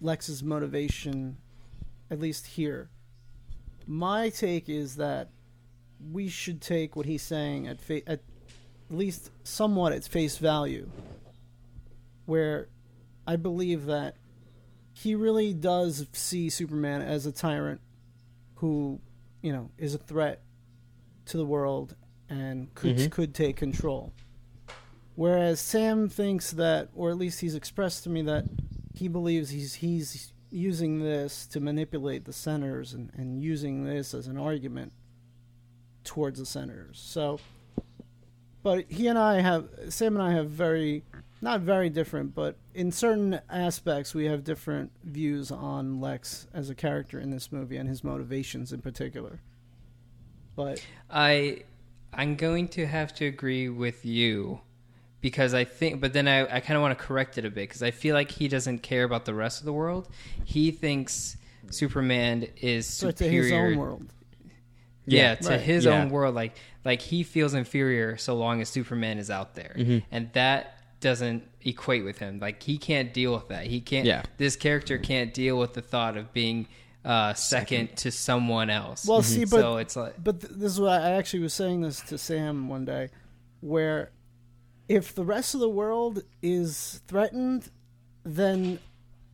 Lex's 0.00 0.42
motivation, 0.42 1.36
at 2.10 2.18
least 2.20 2.46
here. 2.46 2.90
My 3.86 4.28
take 4.30 4.68
is 4.68 4.96
that 4.96 5.30
we 6.12 6.28
should 6.28 6.60
take 6.60 6.96
what 6.96 7.06
he's 7.06 7.22
saying 7.22 7.66
at 7.66 7.80
fa- 7.80 8.08
at 8.08 8.20
least 8.90 9.30
somewhat 9.42 9.92
at 9.92 10.04
face 10.04 10.38
value, 10.38 10.88
where 12.26 12.68
I 13.26 13.36
believe 13.36 13.86
that 13.86 14.16
he 14.92 15.14
really 15.14 15.52
does 15.54 16.06
see 16.12 16.48
Superman 16.50 17.02
as 17.02 17.26
a 17.26 17.32
tyrant 17.32 17.80
who 18.56 19.00
you 19.42 19.52
know, 19.52 19.70
is 19.76 19.94
a 19.94 19.98
threat 19.98 20.40
to 21.26 21.36
the 21.36 21.44
world 21.44 21.94
and 22.30 22.74
could 22.74 22.96
Mhm. 22.96 23.10
could 23.10 23.34
take 23.34 23.56
control. 23.56 24.12
Whereas 25.16 25.60
Sam 25.60 26.08
thinks 26.08 26.50
that, 26.52 26.88
or 26.94 27.10
at 27.10 27.18
least 27.18 27.40
he's 27.40 27.54
expressed 27.54 28.04
to 28.04 28.10
me 28.10 28.22
that 28.22 28.46
he 28.94 29.06
believes 29.06 29.50
he's 29.50 29.74
he's 29.74 30.32
using 30.50 31.00
this 31.00 31.46
to 31.48 31.60
manipulate 31.60 32.24
the 32.24 32.32
senators 32.32 32.94
and, 32.94 33.10
and 33.14 33.42
using 33.42 33.84
this 33.84 34.14
as 34.14 34.26
an 34.28 34.38
argument 34.38 34.92
towards 36.04 36.38
the 36.38 36.46
senators. 36.46 36.98
So, 36.98 37.38
but 38.62 38.90
he 38.90 39.08
and 39.08 39.18
I 39.18 39.40
have 39.42 39.68
Sam 39.90 40.14
and 40.16 40.22
I 40.22 40.32
have 40.32 40.48
very 40.48 41.04
not 41.44 41.60
very 41.60 41.90
different, 41.90 42.34
but 42.34 42.56
in 42.74 42.90
certain 42.90 43.38
aspects 43.50 44.14
we 44.14 44.24
have 44.24 44.42
different 44.42 44.90
views 45.04 45.50
on 45.52 46.00
Lex 46.00 46.46
as 46.54 46.70
a 46.70 46.74
character 46.74 47.20
in 47.20 47.30
this 47.30 47.52
movie 47.52 47.76
and 47.76 47.86
his 47.88 48.02
motivations 48.02 48.72
in 48.72 48.80
particular. 48.80 49.40
But 50.56 50.82
I 51.10 51.64
I'm 52.12 52.36
going 52.36 52.68
to 52.68 52.86
have 52.86 53.14
to 53.16 53.26
agree 53.26 53.68
with 53.68 54.04
you 54.04 54.60
because 55.20 55.52
I 55.54 55.64
think, 55.64 56.00
but 56.00 56.12
then 56.12 56.28
I, 56.28 56.42
I 56.56 56.60
kind 56.60 56.76
of 56.76 56.82
want 56.82 56.96
to 56.98 57.04
correct 57.04 57.38
it 57.38 57.44
a 57.44 57.50
bit 57.50 57.68
because 57.68 57.82
I 57.82 57.90
feel 57.90 58.14
like 58.14 58.30
he 58.30 58.46
doesn't 58.48 58.78
care 58.80 59.04
about 59.04 59.24
the 59.24 59.34
rest 59.34 59.60
of 59.60 59.64
the 59.66 59.72
world. 59.72 60.08
He 60.44 60.70
thinks 60.70 61.36
Superman 61.70 62.46
is 62.60 63.00
but 63.02 63.16
to 63.16 63.24
superior. 63.24 63.42
his 63.42 63.52
own 63.52 63.76
world. 63.78 64.06
Yeah, 65.06 65.22
Yeah. 65.30 65.34
to 65.34 65.48
Right. 65.50 65.60
his 65.60 65.84
Yeah. 65.84 66.00
own 66.02 66.08
world. 66.10 66.34
Like 66.34 66.56
like 66.84 67.02
he 67.02 67.22
feels 67.22 67.52
inferior 67.54 68.16
so 68.16 68.34
long 68.36 68.60
as 68.62 68.68
Superman 68.68 69.18
is 69.18 69.30
out 69.30 69.54
there, 69.54 69.74
Mm-hmm. 69.76 69.98
and 70.10 70.30
that 70.34 70.73
doesn't 71.04 71.46
equate 71.60 72.02
with 72.02 72.18
him. 72.18 72.40
Like 72.40 72.62
he 72.62 72.78
can't 72.78 73.12
deal 73.12 73.34
with 73.34 73.48
that. 73.48 73.66
He 73.66 73.82
can't. 73.82 74.06
Yeah. 74.06 74.22
This 74.38 74.56
character 74.56 74.96
can't 74.96 75.34
deal 75.34 75.58
with 75.58 75.74
the 75.74 75.82
thought 75.82 76.16
of 76.16 76.32
being 76.32 76.66
uh, 77.04 77.34
second, 77.34 77.94
to 77.98 78.10
someone 78.10 78.70
else. 78.70 79.06
Well, 79.06 79.22
see, 79.22 79.44
but 79.44 79.60
so 79.60 79.76
it's 79.76 79.96
like 79.96 80.14
But 80.24 80.40
this 80.40 80.72
is 80.72 80.80
what 80.80 81.02
I 81.02 81.10
actually 81.10 81.42
was 81.42 81.52
saying 81.52 81.82
this 81.82 82.00
to 82.00 82.16
Sam 82.16 82.68
one 82.68 82.86
day, 82.86 83.10
where 83.60 84.12
if 84.88 85.14
the 85.14 85.24
rest 85.24 85.52
of 85.52 85.60
the 85.60 85.68
world 85.68 86.22
is 86.40 87.02
threatened, 87.06 87.70
then 88.24 88.78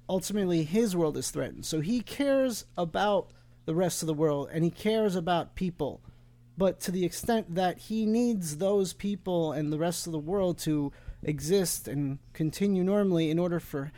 ultimately 0.09 0.65
his 0.65 0.97
world 0.97 1.17
is 1.17 1.31
threatened. 1.31 1.65
So 1.67 1.81
he 1.81 2.01
cares 2.01 2.65
about 2.77 3.31
the 3.67 3.77
rest 3.77 4.03
of 4.03 4.09
the 4.09 4.15
world 4.15 4.49
and 4.53 4.65
he 4.65 4.71
cares 4.71 5.15
about 5.15 5.55
people. 5.55 6.01
But 6.59 6.81
to 6.81 6.91
the 6.91 7.05
extent 7.05 7.55
that 7.55 7.79
he 7.79 8.07
needs 8.07 8.57
those 8.57 8.93
people 8.93 9.53
and 9.53 9.73
the 9.73 9.79
rest 9.79 10.07
of 10.07 10.13
the 10.13 10.19
world 10.19 10.59
to 10.61 10.93
exist 11.23 11.87
and 11.89 12.19
continue 12.33 12.83
normally 12.85 13.31
in 13.31 13.39
order 13.39 13.61
for 13.61 13.93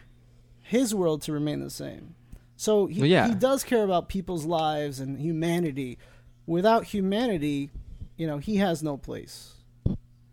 his 0.60 0.94
world 0.94 1.22
to 1.22 1.32
remain 1.32 1.60
the 1.60 1.70
same. 1.70 2.14
So 2.56 2.86
he, 2.86 3.00
Well, 3.00 3.08
yeah. 3.10 3.28
he 3.28 3.34
does 3.34 3.64
care 3.64 3.84
about 3.84 4.08
people's 4.08 4.44
lives 4.44 5.00
and 5.00 5.18
humanity. 5.20 5.98
Without 6.46 6.84
humanity, 6.84 7.70
you 8.16 8.26
know, 8.26 8.38
he 8.38 8.56
has 8.56 8.82
no 8.82 8.96
place. 8.96 9.54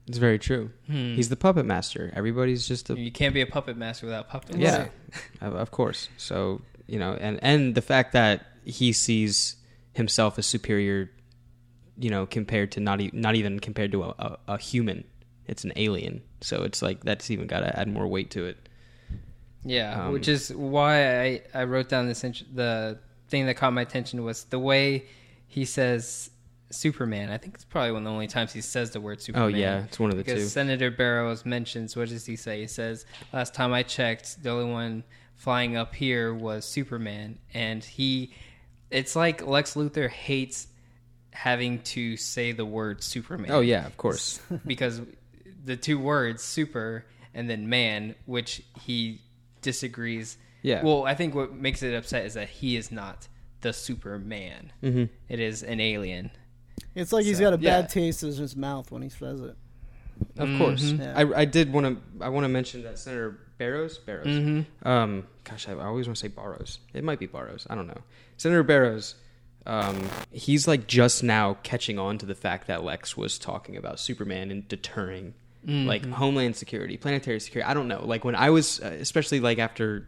It's 0.07 0.17
very 0.17 0.39
true. 0.39 0.71
Hmm. 0.87 1.13
He's 1.15 1.29
the 1.29 1.35
puppet 1.35 1.65
master. 1.65 2.11
Everybody's 2.15 2.67
just 2.67 2.89
a 2.89 2.99
you 2.99 3.11
can't 3.11 3.33
be 3.33 3.41
a 3.41 3.45
puppet 3.47 3.77
master 3.77 4.07
without 4.07 4.27
puppets. 4.27 4.57
yeah, 4.57 4.87
of, 5.41 5.53
of 5.53 5.69
course. 5.71 6.09
So 6.17 6.61
you 6.87 6.97
know, 6.97 7.13
and 7.19 7.39
and 7.43 7.75
the 7.75 7.81
fact 7.83 8.13
that 8.13 8.43
he 8.65 8.91
sees 8.91 9.55
himself 9.93 10.39
as 10.39 10.47
superior, 10.47 11.11
you 11.99 12.09
know, 12.09 12.25
compared 12.25 12.71
to 12.71 12.79
not 12.79 13.01
e- 13.01 13.11
not 13.13 13.35
even 13.35 13.59
compared 13.59 13.91
to 13.91 14.03
a, 14.03 14.09
a, 14.17 14.37
a 14.53 14.57
human. 14.57 15.03
It's 15.49 15.63
an 15.63 15.73
alien, 15.75 16.21
so 16.41 16.63
it's 16.63 16.81
like 16.81 17.03
that's 17.03 17.29
even 17.31 17.47
got 17.47 17.61
to 17.61 17.79
add 17.79 17.87
more 17.87 18.07
weight 18.07 18.31
to 18.31 18.45
it. 18.45 18.69
Yeah, 19.65 20.05
Um, 20.05 20.13
which 20.13 20.27
is 20.27 20.53
why 20.53 21.21
I, 21.21 21.41
I 21.53 21.63
wrote 21.65 21.89
down 21.89 22.07
this 22.07 22.23
int- 22.23 22.55
the 22.55 22.99
thing 23.27 23.45
that 23.47 23.55
caught 23.55 23.73
my 23.73 23.81
attention 23.81 24.23
was 24.23 24.45
the 24.45 24.59
way 24.59 25.05
he 25.47 25.65
says 25.65 26.29
Superman. 26.71 27.29
I 27.29 27.37
think 27.37 27.55
it's 27.55 27.65
probably 27.65 27.91
one 27.91 28.03
of 28.03 28.05
the 28.05 28.11
only 28.11 28.27
times 28.27 28.53
he 28.53 28.61
says 28.61 28.91
the 28.91 29.01
word 29.01 29.21
Superman. 29.21 29.53
Oh 29.53 29.57
yeah, 29.57 29.83
it's 29.83 29.99
one 29.99 30.11
of 30.11 30.17
the 30.17 30.23
because 30.23 30.43
two. 30.43 30.47
Senator 30.49 30.91
Barrows 30.91 31.45
mentions 31.45 31.95
what 31.95 32.09
does 32.09 32.25
he 32.25 32.35
say? 32.35 32.61
He 32.61 32.67
says 32.67 33.05
last 33.33 33.53
time 33.53 33.73
I 33.73 33.83
checked, 33.83 34.41
the 34.43 34.51
only 34.51 34.71
one 34.71 35.03
flying 35.35 35.75
up 35.75 35.93
here 35.95 36.33
was 36.33 36.65
Superman, 36.65 37.39
and 37.53 37.83
he. 37.83 38.33
It's 38.91 39.15
like 39.15 39.45
Lex 39.45 39.75
Luthor 39.75 40.09
hates 40.09 40.67
having 41.31 41.79
to 41.83 42.17
say 42.17 42.51
the 42.53 42.65
word 42.65 43.03
Superman. 43.03 43.51
Oh 43.51 43.59
yeah, 43.61 43.85
of 43.85 43.97
course. 43.97 44.39
because 44.65 45.01
the 45.63 45.75
two 45.77 45.99
words 45.99 46.43
super 46.43 47.05
and 47.33 47.49
then 47.49 47.69
man 47.69 48.15
which 48.25 48.61
he 48.81 49.21
disagrees 49.61 50.37
Yeah. 50.61 50.83
well 50.83 51.05
i 51.05 51.13
think 51.15 51.35
what 51.35 51.53
makes 51.53 51.83
it 51.83 51.93
upset 51.93 52.25
is 52.25 52.33
that 52.35 52.49
he 52.49 52.75
is 52.75 52.91
not 52.91 53.27
the 53.61 53.73
superman 53.73 54.71
hmm 54.81 55.05
it 55.27 55.39
is 55.39 55.63
an 55.63 55.79
alien 55.79 56.31
It's 56.95 57.11
like 57.11 57.25
he's 57.25 57.39
got 57.39 57.53
a 57.53 57.57
bad 57.57 57.83
yeah. 57.83 57.87
taste 57.87 58.23
in 58.23 58.33
his 58.33 58.55
mouth 58.55 58.89
when 58.91 59.01
he 59.01 59.09
says 59.09 59.41
it. 59.41 59.55
Of 60.37 60.49
course. 60.57 60.83
Mhm. 60.83 60.99
Yeah. 60.99 61.13
I, 61.15 61.41
I 61.41 61.45
did 61.45 61.71
want 61.71 61.85
to 61.87 62.25
I 62.25 62.29
want 62.29 62.43
to 62.45 62.49
mention 62.49 62.83
that 62.83 62.97
Senator 62.99 63.37
Barrows 63.57 63.97
Barrows. 63.99 64.27
mm-hmm. 64.27 64.87
Um, 64.87 65.25
gosh, 65.43 65.67
I, 65.69 65.73
I 65.73 65.85
always 65.85 66.07
want 66.07 66.17
to 66.17 66.21
say 66.21 66.27
Barrows. 66.29 66.79
It 66.93 67.03
might 67.03 67.19
be 67.19 67.25
Barrows. 67.25 67.67
I 67.69 67.75
don't 67.75 67.87
know. 67.87 68.01
Senator 68.37 68.63
Barrows. 68.63 69.15
Um, 69.65 70.09
he's 70.31 70.67
like 70.67 70.87
just 70.87 71.23
now 71.23 71.57
catching 71.63 71.99
on 71.99 72.17
to 72.17 72.25
the 72.25 72.35
fact 72.35 72.67
that 72.67 72.83
Lex 72.83 73.15
was 73.15 73.37
talking 73.39 73.77
about 73.77 73.99
Superman 73.99 74.51
and 74.51 74.67
deterring 74.67 75.35
like 75.65 76.01
Mm-hmm. 76.03 76.11
homeland 76.11 76.55
security, 76.55 76.97
planetary 76.97 77.39
security. 77.39 77.69
I 77.69 77.73
don't 77.73 77.87
know. 77.87 78.05
Like 78.05 78.23
when 78.23 78.35
I 78.35 78.49
was, 78.49 78.79
uh, 78.79 78.97
especially 78.99 79.39
like 79.39 79.59
after. 79.59 80.07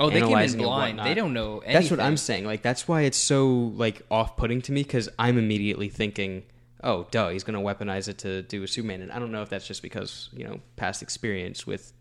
oh 0.00 0.08
they 0.10 0.20
came 0.20 0.38
in 0.38 0.58
blind 0.58 0.98
they 1.00 1.14
don't 1.14 1.32
know 1.32 1.58
anything. 1.58 1.72
That's 1.74 1.90
what 1.90 2.00
I'm 2.00 2.16
saying. 2.16 2.44
Like 2.46 2.62
that's 2.62 2.86
why 2.86 3.02
it's 3.02 3.18
so 3.18 3.72
like 3.76 4.02
off-putting 4.10 4.62
to 4.62 4.72
me 4.72 4.82
because 4.82 5.08
I'm 5.18 5.36
immediately 5.38 5.88
thinking, 5.88 6.44
oh, 6.82 7.06
duh, 7.10 7.30
he's 7.30 7.44
going 7.44 7.58
to 7.58 7.60
weaponize 7.60 8.08
it 8.08 8.18
to 8.18 8.42
do 8.42 8.62
a 8.62 8.68
Superman, 8.68 9.02
and 9.02 9.10
I 9.10 9.18
don't 9.18 9.32
know 9.32 9.42
if 9.42 9.48
that's 9.48 9.66
just 9.66 9.82
because 9.82 10.28
you 10.32 10.44
know 10.44 10.60
past 10.76 11.02
experience 11.02 11.66
with 11.66 11.92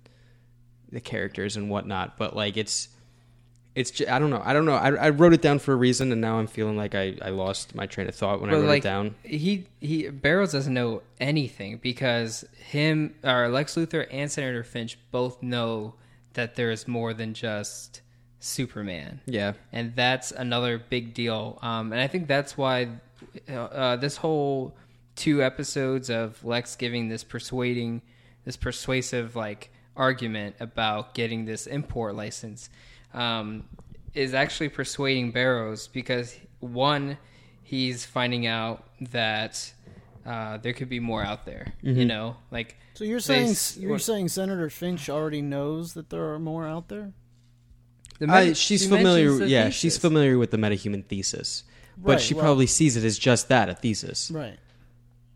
the 0.92 1.02
characters 1.02 1.58
and 1.58 1.70
whatnot, 1.70 2.18
but 2.18 2.36
like 2.36 2.58
it's. 2.58 2.90
It's 3.76 3.92
ju- 3.92 4.06
I 4.08 4.20
don't 4.20 4.30
know 4.30 4.42
I 4.44 4.54
don't 4.54 4.66
know 4.66 4.76
I, 4.76 4.92
I 4.92 5.10
wrote 5.10 5.34
it 5.34 5.42
down 5.42 5.60
for 5.60 5.74
a 5.74 5.76
reason 5.76 6.12
and 6.12 6.22
now 6.22 6.38
I'm 6.38 6.48
feeling 6.48 6.78
like 6.78 6.94
I, 6.94 7.18
I 7.22 7.30
lost 7.30 7.74
my 7.74 7.86
train 7.88 8.08
of 8.08 8.16
thought 8.16 8.40
when 8.40 8.50
I 8.50 8.54
wrote 8.54 8.66
like, 8.66 8.84
it 8.84 8.88
down. 8.88 9.16
he 9.24 9.66
he 9.80 10.10
barrows 10.10 10.52
doesn't 10.52 10.74
know 10.74 11.02
anything 11.20 11.78
because 11.78 12.46
him 12.58 13.16
or 13.24 13.50
lex 13.50 13.76
luthor 13.76 14.08
and 14.12 14.32
senator 14.32 14.64
finch 14.64 15.00
both 15.12 15.42
know 15.42 15.96
that 16.34 16.56
there 16.56 16.72
is 16.72 16.88
more 16.88 17.14
than 17.14 17.34
just 17.34 18.02
superman 18.44 19.22
Yeah, 19.26 19.54
and 19.72 19.96
that's 19.96 20.32
another 20.32 20.78
big 20.78 21.14
deal. 21.14 21.58
Um, 21.62 21.94
and 21.94 22.02
I 22.02 22.08
think 22.08 22.28
that's 22.28 22.58
why 22.58 22.90
uh, 23.50 23.54
uh, 23.54 23.96
this 23.96 24.18
whole 24.18 24.76
two 25.16 25.42
episodes 25.42 26.10
of 26.10 26.44
Lex 26.44 26.76
giving 26.76 27.08
this 27.08 27.24
persuading, 27.24 28.02
this 28.44 28.58
persuasive 28.58 29.36
like 29.36 29.72
argument 29.96 30.58
about 30.60 31.14
getting 31.14 31.46
this 31.46 31.68
import 31.68 32.16
license 32.16 32.70
um, 33.14 33.64
is 34.14 34.34
actually 34.34 34.70
persuading 34.70 35.32
Barrows 35.32 35.88
because 35.88 36.36
one, 36.60 37.18
he's 37.64 38.06
finding 38.06 38.46
out 38.48 38.84
that 39.12 39.74
uh, 40.26 40.58
there 40.58 40.74
could 40.74 40.90
be 40.90 41.00
more 41.00 41.24
out 41.24 41.46
there. 41.46 41.74
You 41.82 42.06
know, 42.06 42.38
like 42.52 42.76
So 42.94 43.04
you're 43.04 43.20
saying 43.20 43.50
s- 43.50 43.78
you're 43.78 43.92
what- 43.92 44.02
saying 44.02 44.30
Senator 44.30 44.70
Finch 44.70 45.10
already 45.10 45.42
knows 45.42 45.94
that 45.94 46.10
there 46.10 46.32
are 46.34 46.40
more 46.40 46.66
out 46.68 46.88
there? 46.90 47.14
the 48.20 48.28
I, 48.32 48.44
meta- 48.44 48.56
she's 48.56 48.84
she 48.84 48.88
familiar. 48.88 49.30
mentions 49.32 49.40
the 49.40 49.48
Yeah, 49.50 49.70
she's 49.70 49.94
thesis. 49.94 50.02
familiar 50.02 50.38
with 50.38 50.52
the 50.52 50.58
metahuman 50.58 51.04
thesis, 51.06 51.64
but 51.98 52.12
Right, 52.14 52.22
she 52.22 52.34
well- 52.36 52.44
probably 52.44 52.68
sees 52.68 52.96
it 52.96 53.04
as 53.04 53.18
just 53.18 53.50
that 53.50 53.70
a 53.70 53.74
thesis. 53.74 54.30
Right. 54.32 54.58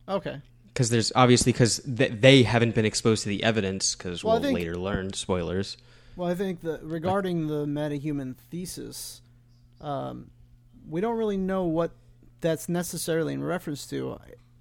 Okay. 0.07 0.41
because 0.67 0.89
there's 0.91 1.11
obviously 1.15 1.51
because 1.51 1.79
th- 1.79 2.13
they 2.21 2.43
haven't 2.43 2.75
been 2.75 2.85
exposed 2.85 3.23
to 3.23 3.29
the 3.29 3.43
evidence 3.43 3.95
because 3.95 4.23
Well, 4.23 4.35
I 4.35 4.39
we'll 4.39 4.43
think- 4.49 4.59
later 4.59 4.77
learn 4.77 5.11
spoilers 5.13 5.75
Well, 6.17 6.27
I 6.27 6.33
think 6.33 6.61
that 6.61 6.83
regarding 6.83 7.45
the 7.45 7.65
metahuman 7.67 8.35
thesis, 8.35 9.21
um, 9.79 10.31
we 10.89 10.99
don't 10.99 11.15
really 11.15 11.37
know 11.37 11.65
what 11.65 11.91
that's 12.41 12.67
necessarily 12.67 13.33
in 13.33 13.43
reference 13.43 13.85
to. 13.87 14.13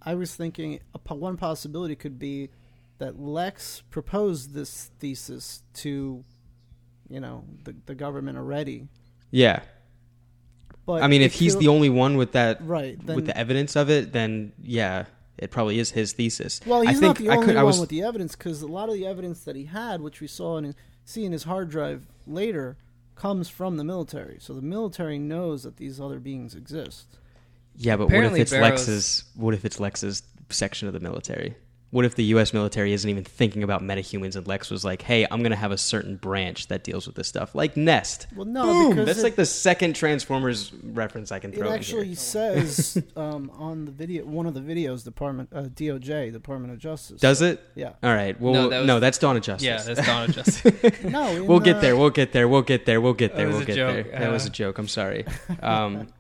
I, 0.04 0.10
I 0.12 0.14
was 0.16 0.34
thinking 0.34 0.80
a, 0.94 1.14
one 1.14 1.38
possibility 1.38 1.96
could 1.96 2.18
be 2.18 2.50
that 2.98 3.18
Lex 3.18 3.82
proposed 3.90 4.52
this 4.52 4.90
thesis 4.98 5.62
to, 5.74 6.22
you 7.08 7.20
know, 7.20 7.44
the, 7.64 7.74
the 7.86 7.94
government 7.94 8.36
already. 8.36 8.88
yeah 9.30 9.60
But 10.84 11.02
i 11.02 11.08
mean 11.08 11.22
if 11.22 11.32
he's 11.32 11.56
the 11.56 11.68
only 11.68 11.88
one 11.88 12.16
with 12.16 12.32
that 12.32 12.58
right, 12.60 12.98
then, 13.04 13.16
with 13.16 13.26
the 13.26 13.36
evidence 13.36 13.76
of 13.76 13.90
it 13.90 14.12
then 14.12 14.52
yeah 14.62 15.06
it 15.38 15.50
probably 15.50 15.78
is 15.78 15.90
his 15.90 16.12
thesis 16.12 16.60
well, 16.66 16.82
I 16.82 16.90
he's 16.92 17.00
think 17.00 17.18
not 17.18 17.24
the 17.24 17.30
I 17.30 17.34
only 17.36 17.46
could, 17.46 17.56
I 17.56 17.62
one 17.62 17.66
was, 17.66 17.80
with 17.80 17.90
the 17.90 18.02
evidence 18.02 18.36
because 18.36 18.62
a 18.62 18.66
lot 18.66 18.88
of 18.88 18.94
the 18.94 19.06
evidence 19.06 19.40
that 19.44 19.56
he 19.56 19.64
had, 19.64 20.00
which 20.00 20.20
we 20.20 20.26
saw 20.26 20.56
and 20.58 20.74
see 21.06 21.24
in 21.24 21.32
his 21.32 21.44
hard 21.44 21.70
drive 21.70 22.06
later, 22.26 22.76
comes 23.14 23.48
from 23.48 23.78
the 23.78 23.84
military. 23.84 24.36
So 24.40 24.52
the 24.52 24.60
military 24.60 25.18
knows 25.18 25.62
that 25.62 25.78
these 25.78 25.98
other 25.98 26.18
beings 26.20 26.54
exist. 26.54 27.16
yeah 27.74 27.96
but 27.96 28.04
Apparently 28.04 28.40
what 28.40 28.40
if 28.40 28.42
it's 28.42 28.50
Barrows- 28.50 28.70
lex's 28.70 29.24
what 29.34 29.54
if 29.54 29.64
it's 29.64 29.80
lex's 29.80 30.22
section 30.50 30.86
of 30.88 30.92
the 30.94 31.00
military 31.00 31.56
What 31.96 32.04
if 32.04 32.14
the 32.14 32.24
U.S. 32.24 32.52
military 32.52 32.92
isn't 32.92 33.08
even 33.08 33.24
thinking 33.24 33.62
about 33.62 33.80
metahumans, 33.82 34.36
and 34.36 34.46
Lex 34.46 34.68
was 34.70 34.84
like, 34.84 35.00
"Hey, 35.00 35.26
I'm 35.30 35.38
going 35.40 35.48
to 35.50 35.56
have 35.56 35.72
a 35.72 35.78
certain 35.78 36.16
branch 36.16 36.66
that 36.68 36.84
deals 36.84 37.06
with 37.06 37.16
this 37.16 37.26
stuff, 37.26 37.54
like 37.54 37.74
Nest." 37.74 38.26
Well, 38.36 38.44
no, 38.44 38.64
Boom! 38.64 38.90
because 38.90 39.06
That's 39.06 39.18
it- 39.20 39.22
like 39.22 39.36
the 39.36 39.46
second 39.46 39.94
Transformers 39.96 40.74
reference 40.82 41.32
I 41.32 41.38
can 41.38 41.54
It 41.54 41.56
throw. 41.56 41.68
in 41.68 41.72
actually 41.72 42.08
here. 42.08 42.16
says 42.16 43.02
um, 43.16 43.50
on 43.56 43.86
the 43.86 43.92
video, 43.92 44.26
one 44.26 44.44
of 44.44 44.52
the 44.52 44.60
videos, 44.60 45.04
Department 45.04 45.48
uh, 45.54 45.62
DOJ, 45.62 46.34
Department 46.34 46.70
of 46.74 46.78
Justice. 46.78 47.18
does 47.18 47.40
it? 47.40 47.62
Yeah. 47.74 47.92
All 48.02 48.12
right. 48.14 48.38
Well, 48.38 48.52
No, 48.52 48.68
no, 48.68 48.84
that 48.86 48.92
was- 48.92 49.00
that's 49.00 49.16
Dawn 49.18 49.36
of 49.38 49.42
Justice. 49.42 49.64
Yeah, 49.66 49.80
that's 49.80 50.06
Dawn 50.06 50.28
of 50.28 50.34
Justice. 50.34 51.02
No, 51.02 51.44
we'll 51.44 51.60
get 51.60 51.76
uh, 51.76 51.80
there. 51.80 51.96
We'll 51.96 52.10
get 52.10 52.32
there. 52.34 52.46
We'll 52.46 52.60
get 52.60 52.84
there. 52.84 53.00
We'll 53.00 53.14
get 53.14 53.34
there. 53.36 53.48
We'll 53.48 53.64
get 53.64 53.74
joke. 53.74 54.06
there. 54.10 54.18
That 54.20 54.30
was 54.30 54.44
a 54.44 54.50
Uh. 54.50 54.52
joke. 54.52 54.76
I'm 54.78 54.88
sorry. 54.88 55.24
Um, 55.62 56.08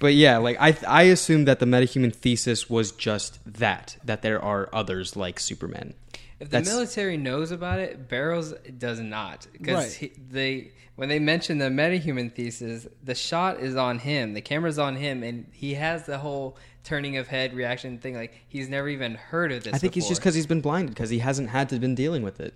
but 0.00 0.14
yeah, 0.14 0.38
like 0.38 0.56
I 0.60 0.76
I 0.88 1.02
assumed 1.04 1.46
that 1.46 1.60
the 1.60 1.66
metahuman 1.66 2.12
thesis 2.14 2.68
was 2.68 2.90
just 2.92 3.38
that 3.60 3.96
that 4.04 4.22
there 4.22 4.42
are 4.42 4.68
others 4.72 5.14
like 5.14 5.38
Superman. 5.38 5.94
If 6.40 6.48
the 6.48 6.52
That's- 6.58 6.66
military 6.74 7.16
knows 7.18 7.50
about 7.52 7.78
it, 7.80 8.08
Barrows 8.08 8.54
does 8.78 8.98
not. 8.98 9.46
Because 9.52 10.00
Right. 10.00 10.12
they 10.30 10.72
when 10.96 11.08
they 11.08 11.18
mention 11.18 11.58
the 11.58 11.66
metahuman 11.70 12.34
thesis, 12.34 12.86
the 13.04 13.14
shot 13.14 13.60
is 13.60 13.76
on 13.76 13.98
him, 14.00 14.32
the 14.34 14.40
camera's 14.40 14.78
on 14.78 14.96
him, 14.96 15.22
and 15.22 15.46
he 15.52 15.74
has 15.74 16.04
the 16.06 16.18
whole 16.18 16.56
turning 16.82 17.18
of 17.18 17.28
head 17.28 17.52
reaction 17.54 17.98
thing. 17.98 18.14
Like 18.14 18.32
he's 18.48 18.68
never 18.70 18.88
even 18.88 19.14
heard 19.14 19.52
of 19.52 19.64
this. 19.64 19.74
I 19.74 19.78
think 19.78 19.96
it's 19.98 20.08
just 20.08 20.20
because 20.20 20.34
he's 20.34 20.46
been 20.46 20.62
blinded 20.62 20.94
because 20.94 21.10
he 21.10 21.18
hasn't 21.18 21.50
had 21.50 21.68
to 21.68 21.78
been 21.78 21.94
dealing 21.94 22.22
with 22.22 22.40
it. 22.40 22.54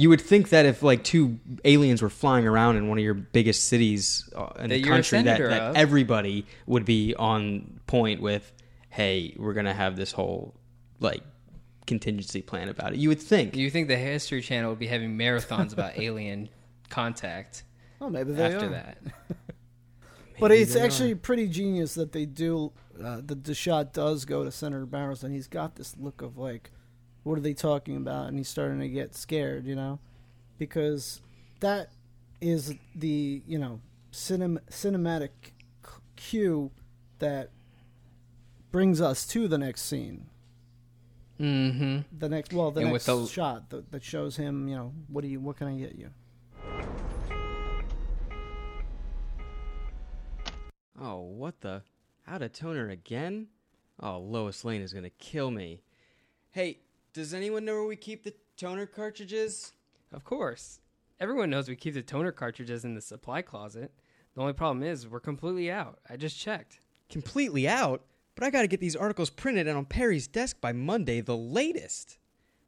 You 0.00 0.08
would 0.08 0.20
think 0.20 0.48
that 0.50 0.64
if 0.66 0.82
like 0.82 1.04
two 1.04 1.38
aliens 1.64 2.00
were 2.02 2.08
flying 2.10 2.46
around 2.46 2.76
in 2.76 2.88
one 2.88 2.98
of 2.98 3.04
your 3.04 3.14
biggest 3.14 3.64
cities 3.64 4.28
uh, 4.34 4.48
in 4.58 4.68
That 4.70 4.76
the 4.76 4.82
a 4.82 4.86
country, 4.86 5.22
that, 5.22 5.38
that 5.38 5.76
everybody 5.76 6.46
would 6.66 6.84
be 6.84 7.14
on 7.16 7.80
point 7.86 8.20
with, 8.22 8.50
"Hey, 8.88 9.34
we're 9.38 9.52
gonna 9.54 9.74
have 9.74 9.96
this 9.96 10.12
whole 10.12 10.54
like 11.00 11.22
contingency 11.86 12.40
plan 12.40 12.68
about 12.68 12.92
it." 12.94 12.98
You 12.98 13.08
would 13.10 13.20
think. 13.20 13.56
You 13.56 13.68
think 13.70 13.88
the 13.88 13.96
History 13.96 14.40
Channel 14.40 14.70
would 14.70 14.78
be 14.78 14.86
having 14.86 15.18
marathons 15.18 15.72
about 15.72 15.98
alien 16.06 16.48
contact 16.88 17.64
Oh, 18.00 18.08
maybe 18.08 18.32
they 18.32 18.42
after 18.54 18.66
are. 18.66 18.70
that? 18.70 18.98
But 20.40 20.52
Maybe 20.52 20.62
it's 20.62 20.72
they 20.72 20.80
actually 20.80 21.12
are. 21.12 21.16
pretty 21.16 21.46
genius 21.48 21.92
that 21.94 22.12
they 22.12 22.24
do. 22.24 22.72
Uh, 22.98 23.20
the 23.22 23.34
the 23.34 23.54
shot 23.54 23.92
does 23.92 24.24
go 24.24 24.42
to 24.42 24.50
Senator 24.50 24.86
Barrows, 24.86 25.22
and 25.22 25.34
he's 25.34 25.46
got 25.48 25.76
this 25.76 25.94
look 25.98 26.22
of 26.22 26.38
like, 26.38 26.70
"What 27.22 27.38
are 27.38 27.42
they 27.42 27.54
talking 27.54 27.96
about?" 27.96 28.28
And 28.28 28.38
he's 28.38 28.48
starting 28.48 28.80
to 28.80 28.88
get 28.88 29.14
scared, 29.14 29.66
you 29.66 29.74
know, 29.74 29.98
because 30.58 31.20
that 31.60 31.90
is 32.40 32.74
the 32.94 33.42
you 33.46 33.58
know 33.58 33.80
cinem- 34.12 34.60
cinematic 34.70 35.30
cue 36.16 36.70
that 37.18 37.50
brings 38.70 39.00
us 39.00 39.26
to 39.28 39.48
the 39.48 39.58
next 39.58 39.82
scene. 39.82 40.26
Mm-hmm. 41.40 42.00
The 42.18 42.28
next, 42.28 42.52
well, 42.52 42.70
the 42.70 42.82
And 42.82 42.92
next 42.92 43.06
the- 43.06 43.26
shot 43.26 43.70
that, 43.70 43.90
that 43.92 44.04
shows 44.04 44.36
him, 44.36 44.68
you 44.68 44.76
know, 44.76 44.92
what 45.08 45.22
do 45.22 45.28
you, 45.28 45.40
what 45.40 45.56
can 45.56 45.68
I 45.68 45.74
get 45.78 45.94
you? 45.96 46.10
Oh, 51.00 51.20
what 51.20 51.60
the? 51.62 51.82
Out 52.28 52.42
of 52.42 52.52
toner 52.52 52.90
again? 52.90 53.48
Oh, 54.00 54.18
Lois 54.18 54.64
Lane 54.64 54.82
is 54.82 54.92
gonna 54.92 55.10
kill 55.10 55.50
me. 55.50 55.80
Hey, 56.50 56.78
does 57.12 57.34
anyone 57.34 57.64
know 57.64 57.74
where 57.74 57.84
we 57.84 57.96
keep 57.96 58.24
the 58.24 58.34
toner 58.56 58.86
cartridges? 58.86 59.72
Of 60.12 60.24
course. 60.24 60.80
Everyone 61.18 61.50
knows 61.50 61.68
we 61.68 61.76
keep 61.76 61.94
the 61.94 62.02
toner 62.02 62.32
cartridges 62.32 62.84
in 62.84 62.94
the 62.94 63.00
supply 63.00 63.40
closet. 63.42 63.92
The 64.34 64.40
only 64.40 64.52
problem 64.52 64.82
is 64.82 65.08
we're 65.08 65.20
completely 65.20 65.70
out. 65.70 66.00
I 66.08 66.16
just 66.16 66.38
checked. 66.38 66.80
Completely 67.08 67.68
out? 67.68 68.04
But 68.34 68.44
I 68.44 68.50
gotta 68.50 68.68
get 68.68 68.80
these 68.80 68.96
articles 68.96 69.28
printed 69.28 69.66
and 69.66 69.76
on 69.76 69.84
Perry's 69.84 70.28
desk 70.28 70.58
by 70.60 70.72
Monday, 70.72 71.20
the 71.20 71.36
latest. 71.36 72.16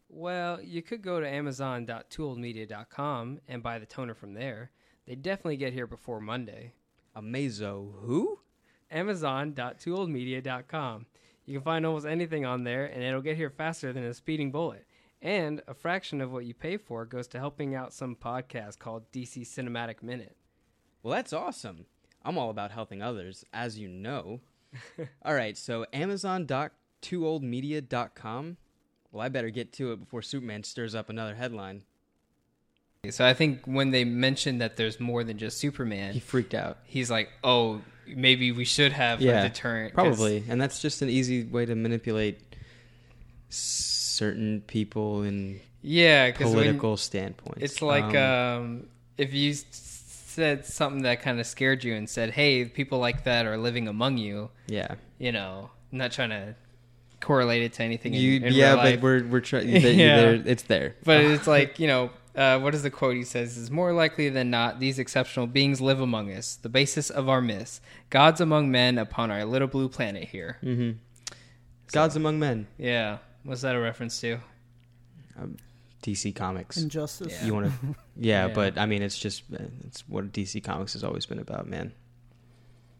Well, 0.08 0.60
you 0.60 0.82
could 0.82 1.02
go 1.02 1.20
to 1.20 1.28
amazon.tooledmedia.com 1.28 3.40
and 3.48 3.62
buy 3.62 3.78
the 3.78 3.86
toner 3.86 4.14
from 4.14 4.34
there. 4.34 4.70
They 5.06 5.14
definitely 5.14 5.56
get 5.56 5.72
here 5.72 5.86
before 5.86 6.20
Monday. 6.20 6.74
Amazo 7.16 7.92
who? 8.00 8.40
amazon.tooledmedia.com. 8.90 11.06
You 11.52 11.58
can 11.58 11.64
find 11.64 11.84
almost 11.84 12.06
anything 12.06 12.46
on 12.46 12.64
there 12.64 12.86
and 12.86 13.02
it'll 13.02 13.20
get 13.20 13.36
here 13.36 13.50
faster 13.50 13.92
than 13.92 14.04
a 14.04 14.14
speeding 14.14 14.50
bullet. 14.50 14.86
And 15.20 15.60
a 15.68 15.74
fraction 15.74 16.22
of 16.22 16.32
what 16.32 16.46
you 16.46 16.54
pay 16.54 16.78
for 16.78 17.04
goes 17.04 17.28
to 17.28 17.38
helping 17.38 17.74
out 17.74 17.92
some 17.92 18.16
podcast 18.16 18.78
called 18.78 19.12
DC 19.12 19.42
Cinematic 19.42 20.02
Minute. 20.02 20.34
Well, 21.02 21.12
that's 21.12 21.34
awesome. 21.34 21.84
I'm 22.24 22.38
all 22.38 22.48
about 22.48 22.70
helping 22.70 23.02
others, 23.02 23.44
as 23.52 23.78
you 23.78 23.86
know. 23.86 24.40
all 25.26 25.34
right, 25.34 25.58
so 25.58 25.84
amazon.tooldmedia.com. 25.92 28.56
Well, 29.10 29.22
I 29.22 29.28
better 29.28 29.50
get 29.50 29.74
to 29.74 29.92
it 29.92 30.00
before 30.00 30.22
Superman 30.22 30.64
stirs 30.64 30.94
up 30.94 31.10
another 31.10 31.34
headline. 31.34 31.82
So 33.10 33.26
I 33.26 33.34
think 33.34 33.66
when 33.66 33.90
they 33.90 34.04
mentioned 34.04 34.62
that 34.62 34.78
there's 34.78 34.98
more 34.98 35.22
than 35.22 35.36
just 35.36 35.58
Superman, 35.58 36.14
He 36.14 36.20
freaked 36.20 36.54
out. 36.54 36.78
he's 36.84 37.10
like, 37.10 37.28
"Oh, 37.44 37.82
maybe 38.06 38.52
we 38.52 38.64
should 38.64 38.92
have 38.92 39.20
Yeah, 39.20 39.40
a 39.44 39.48
deterrent. 39.48 39.94
Probably, 39.94 40.42
and 40.48 40.60
that's 40.60 40.80
just 40.80 41.02
an 41.02 41.08
easy 41.08 41.44
way 41.44 41.64
to 41.66 41.74
manipulate 41.74 42.38
certain 43.48 44.62
people 44.66 45.22
in 45.22 45.60
Yeah, 45.82 46.30
political 46.32 46.96
standpoints. 46.96 47.62
it's 47.62 47.82
like 47.82 48.14
Um, 48.14 48.16
um, 48.16 48.86
if 49.18 49.32
you 49.34 49.54
said 49.54 50.64
something 50.64 51.02
that 51.02 51.20
kind 51.22 51.38
of 51.40 51.46
scared 51.46 51.84
you 51.84 51.94
and 51.94 52.08
said, 52.08 52.30
"Hey, 52.30 52.64
people 52.64 52.98
like 52.98 53.24
that 53.24 53.46
are 53.46 53.56
living 53.58 53.88
among 53.88 54.18
you," 54.18 54.50
yeah, 54.66 54.94
you 55.18 55.32
know, 55.32 55.70
I'm 55.92 55.98
not 55.98 56.12
trying 56.12 56.30
to 56.30 56.54
correlate 57.20 57.62
it 57.62 57.74
to 57.74 57.82
anything. 57.82 58.14
you, 58.14 58.36
in, 58.36 58.44
in 58.44 58.54
yeah, 58.54 58.74
but 58.76 59.00
we're 59.02 59.24
we're 59.24 59.40
trying. 59.40 59.68
Yeah. 59.76 60.38
it's 60.44 60.62
there. 60.64 60.96
But 61.04 61.20
it's 61.20 61.46
like, 61.56 61.78
you 61.78 61.86
know, 61.86 62.10
uh, 62.36 62.58
what 62.60 62.74
is 62.74 62.82
the 62.82 62.90
quote 62.90 63.16
he 63.16 63.24
says? 63.24 63.56
Is 63.56 63.70
more 63.70 63.92
likely 63.92 64.28
than 64.28 64.50
not, 64.50 64.80
these 64.80 64.98
exceptional 64.98 65.46
beings 65.46 65.80
live 65.80 66.00
among 66.00 66.32
us, 66.32 66.56
the 66.56 66.68
basis 66.68 67.10
of 67.10 67.28
our 67.28 67.40
myths, 67.40 67.80
gods 68.10 68.40
among 68.40 68.70
men 68.70 68.98
upon 68.98 69.30
our 69.30 69.44
little 69.44 69.68
blue 69.68 69.88
planet 69.88 70.24
here. 70.28 70.58
hmm 70.60 70.92
Gods 71.92 72.16
among 72.16 72.38
men. 72.38 72.66
Yeah. 72.78 73.18
What's 73.44 73.60
that 73.62 73.74
a 73.76 73.80
reference 73.80 74.18
to? 74.22 74.38
DC 76.02 76.34
Comics. 76.34 76.76
Injustice. 76.78 77.32
Yeah. 77.32 77.44
You 77.46 77.54
want 77.54 77.66
to? 77.66 77.72
Yeah, 78.16 78.46
Yeah. 78.48 78.54
but 78.54 78.78
I 78.78 78.86
mean, 78.86 79.02
it's 79.02 79.18
just 79.18 79.42
it's 79.84 80.06
what 80.08 80.32
DC 80.32 80.62
Comics 80.64 80.92
has 80.94 81.04
always 81.04 81.26
been 81.26 81.38
about, 81.38 81.66
man. 81.66 81.92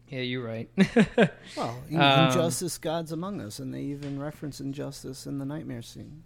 Yeah, 0.09 0.19
you're 0.21 0.43
right. 0.45 0.69
Well, 1.57 1.75
in- 1.89 1.99
Um, 1.99 2.27
injustice, 2.27 2.77
God's 2.77 3.11
among 3.11 3.41
us, 3.41 3.59
and 3.59 3.73
they 3.73 3.81
even 3.81 4.19
reference 4.19 4.59
injustice 4.59 5.25
in 5.25 5.37
the 5.39 5.45
nightmare 5.45 5.81
scene. 5.81 6.23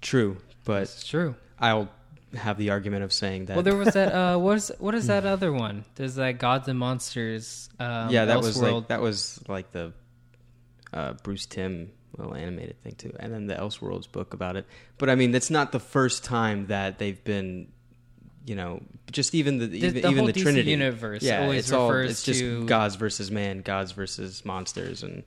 True, 0.00 0.38
but 0.64 0.82
It's 0.82 1.06
true. 1.06 1.34
I'll 1.58 1.88
have 2.34 2.58
the 2.58 2.70
argument 2.70 3.04
of 3.04 3.12
saying 3.12 3.46
that. 3.46 3.56
Well, 3.56 3.62
there 3.62 3.76
was 3.76 3.94
that. 3.94 4.12
Uh, 4.12 4.38
what 4.38 4.56
is 4.56 4.72
what 4.78 4.94
is 4.94 5.06
that 5.06 5.24
other 5.26 5.52
one? 5.52 5.84
There's 5.94 6.16
that 6.16 6.38
Gods 6.38 6.68
and 6.68 6.78
Monsters. 6.78 7.68
Um, 7.78 8.10
yeah, 8.10 8.26
that 8.26 8.38
was 8.40 8.60
like 8.60 8.88
that 8.88 9.00
was 9.00 9.40
like 9.48 9.72
the 9.72 9.92
uh, 10.92 11.14
Bruce 11.22 11.46
Timm 11.46 11.90
little 12.16 12.34
animated 12.34 12.82
thing 12.82 12.94
too, 12.96 13.12
and 13.20 13.32
then 13.32 13.46
the 13.46 13.54
Elseworlds 13.54 14.10
book 14.10 14.34
about 14.34 14.56
it. 14.56 14.66
But 14.98 15.08
I 15.10 15.14
mean, 15.14 15.30
that's 15.30 15.50
not 15.50 15.72
the 15.72 15.80
first 15.80 16.24
time 16.24 16.66
that 16.66 16.98
they've 16.98 17.22
been, 17.22 17.68
you 18.44 18.56
know, 18.56 18.82
just 19.12 19.34
even 19.34 19.58
the, 19.58 19.66
The- 19.66 19.78
even, 19.78 19.94
the 20.02 20.08
even 20.08 20.24
the 20.24 20.32
Trinity 20.32 20.70
universe 20.70 21.22
Yeah, 21.22 21.42
always 21.42 21.60
it's 21.66 21.72
all 21.72 21.92
it's 21.92 22.22
just 22.24 22.40
to- 22.40 22.64
gods 22.66 22.96
versus 22.96 23.30
man, 23.30 23.60
gods 23.60 23.92
versus 23.92 24.44
monsters, 24.44 25.02
and 25.02 25.22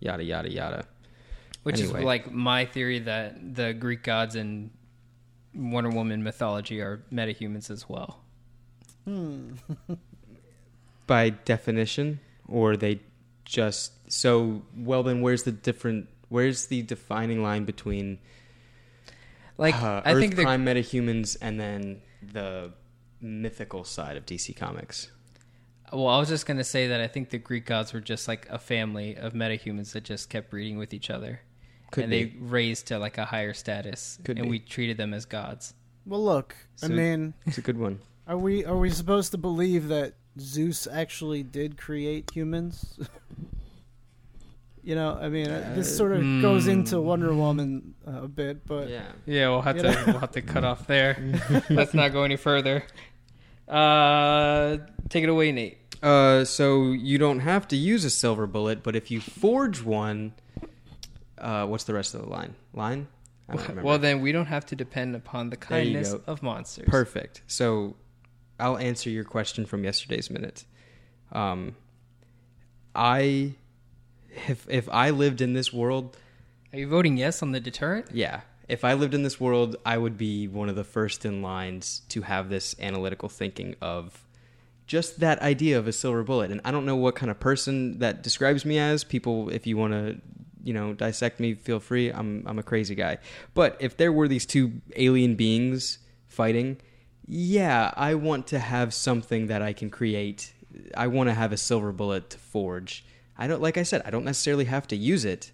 yada 0.00 0.22
yada 0.24 0.50
yada. 0.50 0.84
Which 1.62 1.80
Anyway. 1.80 2.00
is 2.00 2.04
like 2.04 2.30
my 2.30 2.64
theory 2.66 3.00
that 3.00 3.54
the 3.56 3.72
Greek 3.72 4.02
gods 4.04 4.36
and 4.36 4.70
Wonder 5.56 5.90
Woman 5.90 6.22
mythology 6.22 6.80
are 6.80 7.02
metahumans 7.12 7.70
as 7.70 7.88
well. 7.88 8.20
Hmm. 9.04 9.54
By 11.06 11.30
definition, 11.30 12.20
or 12.48 12.76
they 12.76 13.00
just 13.44 14.12
so 14.12 14.62
well. 14.76 15.02
Then 15.02 15.20
where's 15.20 15.44
the 15.44 15.52
different? 15.52 16.08
Where's 16.28 16.66
the 16.66 16.82
defining 16.82 17.42
line 17.42 17.64
between 17.64 18.18
Like 19.56 19.80
uh, 19.80 20.02
I 20.04 20.12
Earth 20.14 20.20
think 20.20 20.36
the 20.36 20.42
Prime 20.42 20.64
metahumans 20.64 21.36
and 21.40 21.58
then 21.60 22.02
the 22.20 22.72
mythical 23.20 23.84
side 23.84 24.16
of 24.16 24.26
DC 24.26 24.56
Comics. 24.56 25.10
well, 25.92 26.08
I 26.08 26.18
was 26.18 26.28
just 26.28 26.46
gonna 26.46 26.64
say 26.64 26.88
that 26.88 27.00
I 27.00 27.06
think 27.06 27.30
the 27.30 27.38
Greek 27.38 27.66
gods 27.66 27.92
were 27.92 28.00
just 28.00 28.26
like 28.28 28.48
a 28.50 28.58
family 28.58 29.16
of 29.16 29.32
metahumans 29.32 29.92
that 29.92 30.02
just 30.02 30.28
kept 30.28 30.50
breeding 30.50 30.76
with 30.76 30.92
each 30.92 31.08
other, 31.10 31.40
Could 31.92 32.04
and 32.04 32.10
be. 32.10 32.24
they 32.24 32.36
raised 32.38 32.86
to 32.88 32.98
like 32.98 33.18
a 33.18 33.24
higher 33.24 33.54
status, 33.54 34.18
Could 34.24 34.38
and 34.38 34.46
be. 34.46 34.50
we 34.50 34.58
treated 34.58 34.96
them 34.96 35.14
as 35.14 35.24
gods. 35.24 35.74
Well, 36.04 36.24
look. 36.24 36.54
I 36.82 36.88
mean, 36.88 37.34
It's 37.46 37.58
a 37.58 37.62
good 37.62 37.78
one. 37.78 38.00
are 38.26 38.36
we 38.38 38.64
are 38.64 38.76
we 38.76 38.90
supposed 38.90 39.30
to 39.32 39.38
believe 39.38 39.88
that 39.88 40.14
Zeus 40.38 40.86
actually 40.86 41.42
did 41.42 41.76
create 41.78 42.30
humans? 42.32 42.98
you 44.82 44.94
know, 44.94 45.18
I 45.20 45.28
mean, 45.28 45.48
uh, 45.48 45.72
this 45.74 45.96
sort 45.96 46.12
of 46.12 46.20
Uh, 46.20 46.40
goes 46.40 46.64
hmm. 46.64 46.70
into 46.70 47.00
Wonder 47.00 47.34
Woman 47.34 47.94
uh, 48.06 48.22
a 48.24 48.28
bit, 48.28 48.66
but 48.66 48.88
Yeah. 48.88 49.06
Yeah, 49.24 49.48
we'll 49.48 49.62
have 49.62 49.76
You 49.76 49.82
to 49.82 49.92
know? 49.92 50.02
we'll 50.06 50.18
have 50.18 50.32
to 50.32 50.42
cut 50.42 50.64
off 50.64 50.86
there. 50.86 51.16
Let's 51.70 51.94
not 51.94 52.12
go 52.12 52.22
any 52.24 52.36
further. 52.36 52.84
Uh, 53.68 54.78
take 55.08 55.24
it 55.24 55.28
away, 55.28 55.50
Nate. 55.52 55.78
Uh, 56.02 56.44
so 56.44 56.92
you 56.92 57.18
don't 57.18 57.40
have 57.40 57.66
to 57.68 57.76
use 57.76 58.04
a 58.04 58.10
silver 58.10 58.46
bullet, 58.46 58.82
but 58.82 58.94
if 58.94 59.10
you 59.10 59.20
forge 59.20 59.82
one, 59.82 60.34
uh, 61.38 61.66
what's 61.66 61.84
the 61.84 61.94
rest 61.94 62.14
of 62.14 62.22
the 62.22 62.28
line? 62.28 62.54
Line? 62.72 63.08
I 63.48 63.54
don't 63.54 63.62
remember. 63.68 63.82
Well, 63.82 63.98
then 63.98 64.20
we 64.22 64.32
don't 64.32 64.46
have 64.46 64.66
to 64.66 64.76
depend 64.76 65.14
upon 65.14 65.50
the 65.50 65.56
kindness 65.56 66.12
of 66.26 66.42
monsters. 66.42 66.88
Perfect. 66.88 67.42
So 67.46 67.96
I'll 68.58 68.78
answer 68.78 69.10
your 69.10 69.24
question 69.24 69.66
from 69.66 69.84
yesterday's 69.84 70.30
minute. 70.30 70.64
Um, 71.32 71.76
I 72.94 73.54
if 74.48 74.66
if 74.68 74.88
I 74.90 75.10
lived 75.10 75.40
in 75.40 75.52
this 75.52 75.72
world, 75.72 76.16
Are 76.72 76.78
you 76.78 76.88
voting 76.88 77.16
yes 77.16 77.42
on 77.42 77.52
the 77.52 77.60
deterrent? 77.60 78.06
yeah, 78.12 78.40
if 78.68 78.84
I 78.84 78.94
lived 78.94 79.14
in 79.14 79.22
this 79.22 79.40
world, 79.40 79.76
I 79.84 79.98
would 79.98 80.16
be 80.18 80.48
one 80.48 80.68
of 80.68 80.76
the 80.76 80.84
first 80.84 81.24
in 81.24 81.42
lines 81.42 82.02
to 82.08 82.22
have 82.22 82.48
this 82.48 82.74
analytical 82.80 83.28
thinking 83.28 83.76
of 83.80 84.24
just 84.86 85.20
that 85.20 85.40
idea 85.42 85.78
of 85.78 85.86
a 85.88 85.92
silver 85.92 86.22
bullet. 86.22 86.50
And 86.50 86.60
I 86.64 86.70
don't 86.70 86.86
know 86.86 86.96
what 86.96 87.14
kind 87.16 87.30
of 87.30 87.40
person 87.40 87.98
that 87.98 88.22
describes 88.22 88.64
me 88.64 88.78
as. 88.78 89.04
People, 89.04 89.48
if 89.50 89.66
you 89.66 89.76
want 89.76 89.92
to, 89.92 90.20
you 90.66 90.72
know, 90.74 90.92
dissect 90.92 91.38
me, 91.40 91.54
feel 91.54 91.80
free. 91.80 92.10
I'm 92.10 92.42
I'm 92.46 92.58
a 92.58 92.62
crazy 92.62 92.94
guy. 92.94 93.18
But 93.54 93.76
if 93.80 93.96
there 93.96 94.12
were 94.12 94.28
these 94.28 94.44
two 94.46 94.64
alien 94.96 95.34
beings 95.36 95.98
fighting, 96.26 96.78
yeah, 97.26 97.92
I 97.96 98.14
want 98.14 98.46
to 98.48 98.58
have 98.58 98.92
something 98.92 99.46
that 99.46 99.62
I 99.62 99.72
can 99.72 99.90
create. 99.90 100.52
I 100.96 101.06
want 101.06 101.28
to 101.28 101.34
have 101.34 101.52
a 101.52 101.56
silver 101.56 101.92
bullet 101.92 102.30
to 102.30 102.38
forge. 102.38 103.04
I 103.38 103.46
don't 103.46 103.62
like 103.62 103.78
I 103.78 103.84
said, 103.84 104.02
I 104.04 104.10
don't 104.10 104.24
necessarily 104.24 104.64
have 104.64 104.86
to 104.88 104.96
use 104.96 105.24
it, 105.24 105.52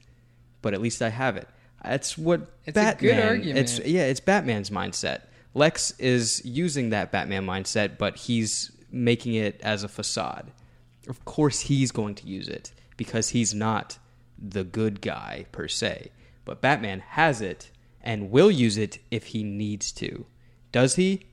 but 0.62 0.72
at 0.74 0.80
least 0.80 1.02
I 1.02 1.10
have 1.10 1.36
it. 1.36 1.48
That's 1.84 2.16
what 2.16 2.40
It's 2.64 2.76
a 2.76 2.80
Batman. 2.80 3.14
good 3.16 3.24
argument. 3.24 3.58
It's 3.58 3.78
yeah, 3.80 4.02
it's 4.12 4.20
Batman's 4.20 4.70
mindset. 4.70 5.22
Lex 5.54 5.92
is 5.98 6.40
using 6.44 6.90
that 6.90 7.12
Batman 7.12 7.44
mindset, 7.44 7.98
but 7.98 8.16
he's 8.16 8.72
making 8.90 9.34
it 9.34 9.60
as 9.62 9.84
a 9.84 9.88
facade. 9.88 10.50
Of 11.08 11.24
course, 11.24 11.60
he's 11.60 11.90
going 11.92 12.14
to 12.16 12.26
use 12.26 12.48
it 12.48 12.72
because 12.96 13.30
he's 13.30 13.52
not 13.52 13.98
the 14.46 14.64
good 14.64 15.00
guy 15.00 15.46
per 15.52 15.68
se. 15.68 16.10
But 16.44 16.60
Batman 16.60 17.00
has 17.00 17.40
it 17.40 17.70
and 18.02 18.30
will 18.30 18.50
use 18.50 18.76
it 18.76 18.98
if 19.10 19.26
he 19.26 19.44
needs 19.44 19.92
to. 19.92 20.26
Does 20.72 20.96
he? 20.96 21.26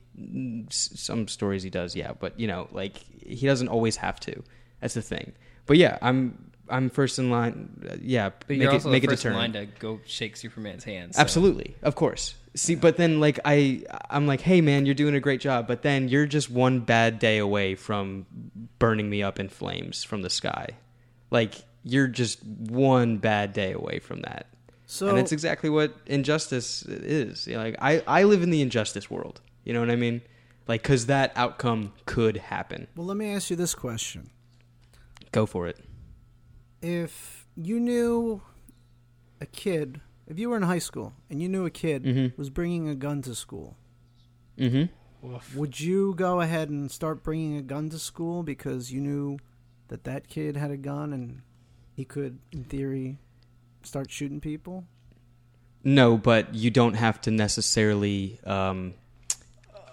Some 0.70 1.26
stories 1.28 1.62
he 1.62 1.70
does, 1.70 1.96
yeah. 1.96 2.12
But 2.18 2.38
you 2.38 2.46
know, 2.46 2.68
like 2.72 2.98
he 3.26 3.46
doesn't 3.46 3.68
always 3.68 3.96
have 3.96 4.20
to. 4.20 4.42
That's 4.80 4.94
the 4.94 5.02
thing. 5.02 5.32
But 5.66 5.76
yeah, 5.78 5.98
I'm 6.02 6.50
I'm 6.68 6.90
first 6.90 7.18
in 7.18 7.30
line. 7.30 7.84
uh, 7.90 7.96
Yeah, 8.00 8.30
But 8.30 8.50
make 8.50 8.58
you're 8.60 8.70
it 8.70 8.74
also 8.74 8.90
make 8.90 9.02
the 9.02 9.08
it 9.08 9.10
first 9.12 9.24
in 9.26 9.32
line 9.34 9.52
to 9.54 9.66
go 9.66 10.00
shake 10.06 10.36
Superman's 10.36 10.84
hands. 10.84 11.16
so- 11.16 11.22
Absolutely, 11.22 11.74
of 11.82 11.94
course. 11.96 12.34
See, 12.54 12.74
but 12.74 12.96
then 12.96 13.20
like 13.20 13.38
I, 13.44 13.84
I'm 14.10 14.26
like, 14.26 14.40
hey 14.40 14.60
man, 14.60 14.84
you're 14.84 14.94
doing 14.96 15.14
a 15.14 15.20
great 15.20 15.40
job. 15.40 15.66
But 15.68 15.82
then 15.82 16.08
you're 16.08 16.26
just 16.26 16.50
one 16.50 16.80
bad 16.80 17.18
day 17.20 17.38
away 17.38 17.76
from 17.76 18.26
burning 18.80 19.08
me 19.08 19.22
up 19.22 19.38
in 19.38 19.48
flames 19.48 20.02
from 20.02 20.22
the 20.22 20.30
sky. 20.30 20.70
Like 21.30 21.54
you're 21.84 22.06
just 22.08 22.44
one 22.44 23.18
bad 23.18 23.52
day 23.52 23.72
away 23.72 23.98
from 23.98 24.20
that. 24.22 24.46
So 24.86 25.08
and 25.08 25.18
it's 25.18 25.32
exactly 25.32 25.70
what 25.70 25.94
injustice 26.06 26.82
is. 26.84 27.46
You 27.46 27.54
know, 27.56 27.62
like 27.62 27.76
I, 27.80 28.02
I 28.06 28.24
live 28.24 28.42
in 28.42 28.50
the 28.50 28.60
injustice 28.60 29.10
world. 29.10 29.40
You 29.64 29.72
know 29.72 29.80
what 29.80 29.90
I 29.90 29.96
mean? 29.96 30.20
Like, 30.66 30.82
cause 30.82 31.06
that 31.06 31.32
outcome 31.36 31.92
could 32.06 32.36
happen. 32.38 32.86
well, 32.96 33.06
let 33.06 33.16
me 33.16 33.32
ask 33.32 33.50
you 33.50 33.56
this 33.56 33.74
question: 33.74 34.30
Go 35.32 35.46
for 35.46 35.66
it. 35.68 35.78
If 36.82 37.46
you 37.56 37.78
knew 37.80 38.42
a 39.40 39.46
kid, 39.46 40.00
if 40.26 40.38
you 40.38 40.48
were 40.48 40.56
in 40.56 40.62
high 40.62 40.78
school 40.78 41.12
and 41.28 41.42
you 41.42 41.48
knew 41.48 41.66
a 41.66 41.70
kid 41.70 42.04
Mhm. 42.04 42.36
was 42.38 42.50
bringing 42.50 42.88
a 42.88 42.94
gun 42.94 43.22
to 43.22 43.34
school, 43.34 43.76
Mm-hmm. 44.58 45.58
would 45.58 45.80
you 45.80 46.14
go 46.16 46.40
ahead 46.40 46.68
and 46.68 46.90
start 46.90 47.22
bringing 47.22 47.56
a 47.56 47.62
gun 47.62 47.88
to 47.90 47.98
school 47.98 48.42
because 48.42 48.92
you 48.92 49.00
knew 49.00 49.38
that 49.88 50.04
that 50.04 50.28
kid 50.28 50.56
had 50.56 50.70
a 50.70 50.76
gun 50.76 51.12
and 51.12 51.42
he 51.94 52.04
could, 52.04 52.38
in 52.52 52.64
theory, 52.64 53.18
start 53.82 54.10
shooting 54.10 54.40
people? 54.40 54.84
No, 55.82 56.16
but 56.16 56.54
you 56.54 56.70
don't 56.70 56.94
have 56.94 57.20
to 57.22 57.30
necessarily. 57.30 58.38
Um, 58.44 58.94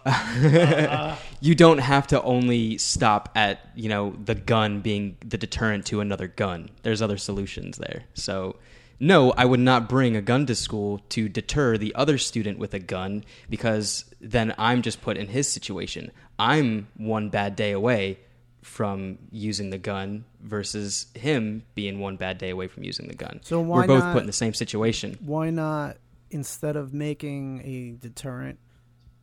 you 1.42 1.54
don't 1.54 1.80
have 1.80 2.08
to 2.08 2.22
only 2.22 2.78
stop 2.78 3.30
at 3.36 3.60
you 3.76 3.90
know 3.90 4.16
the 4.24 4.36
gun 4.36 4.80
being 4.80 5.18
the 5.26 5.38
deterrent 5.38 5.86
to 5.88 6.02
another 6.02 6.28
gun. 6.28 6.70
There's 6.84 7.02
other 7.02 7.18
solutions 7.18 7.78
there. 7.78 8.04
So, 8.14 8.58
no, 9.00 9.32
I 9.32 9.46
would 9.46 9.60
not 9.60 9.90
bring 9.90 10.16
a 10.16 10.22
gun 10.22 10.46
to 10.46 10.56
school 10.56 11.00
to 11.10 11.28
deter 11.28 11.78
the 11.78 11.94
other 11.96 12.18
student 12.18 12.58
with 12.58 12.74
a 12.74 12.80
gun 12.80 13.24
because 13.50 14.06
then 14.22 14.54
I'm 14.58 14.82
just 14.82 15.02
put 15.02 15.18
in 15.18 15.28
his 15.28 15.50
situation. 15.50 16.12
I'm 16.40 16.88
one 16.96 17.30
bad 17.30 17.56
day 17.56 17.72
away 17.72 18.20
from 18.68 19.18
using 19.32 19.70
the 19.70 19.78
gun 19.78 20.26
versus 20.42 21.08
him 21.16 21.64
being 21.74 22.00
one 22.00 22.18
bad 22.18 22.38
day 22.38 22.50
away 22.50 22.68
from 22.68 22.84
using 22.84 23.08
the 23.08 23.16
gun. 23.16 23.40
So 23.44 23.62
why 23.62 23.80
We're 23.82 23.88
both 23.88 24.00
not- 24.04 24.14
put 24.14 24.22
in 24.22 24.28
the 24.28 24.34
same 24.34 24.54
situation. 24.54 25.18
Why 25.22 25.50
not, 25.50 25.98
instead 26.30 26.76
of 26.76 26.94
making 26.94 27.62
a 27.64 27.92
deterrent, 28.00 28.60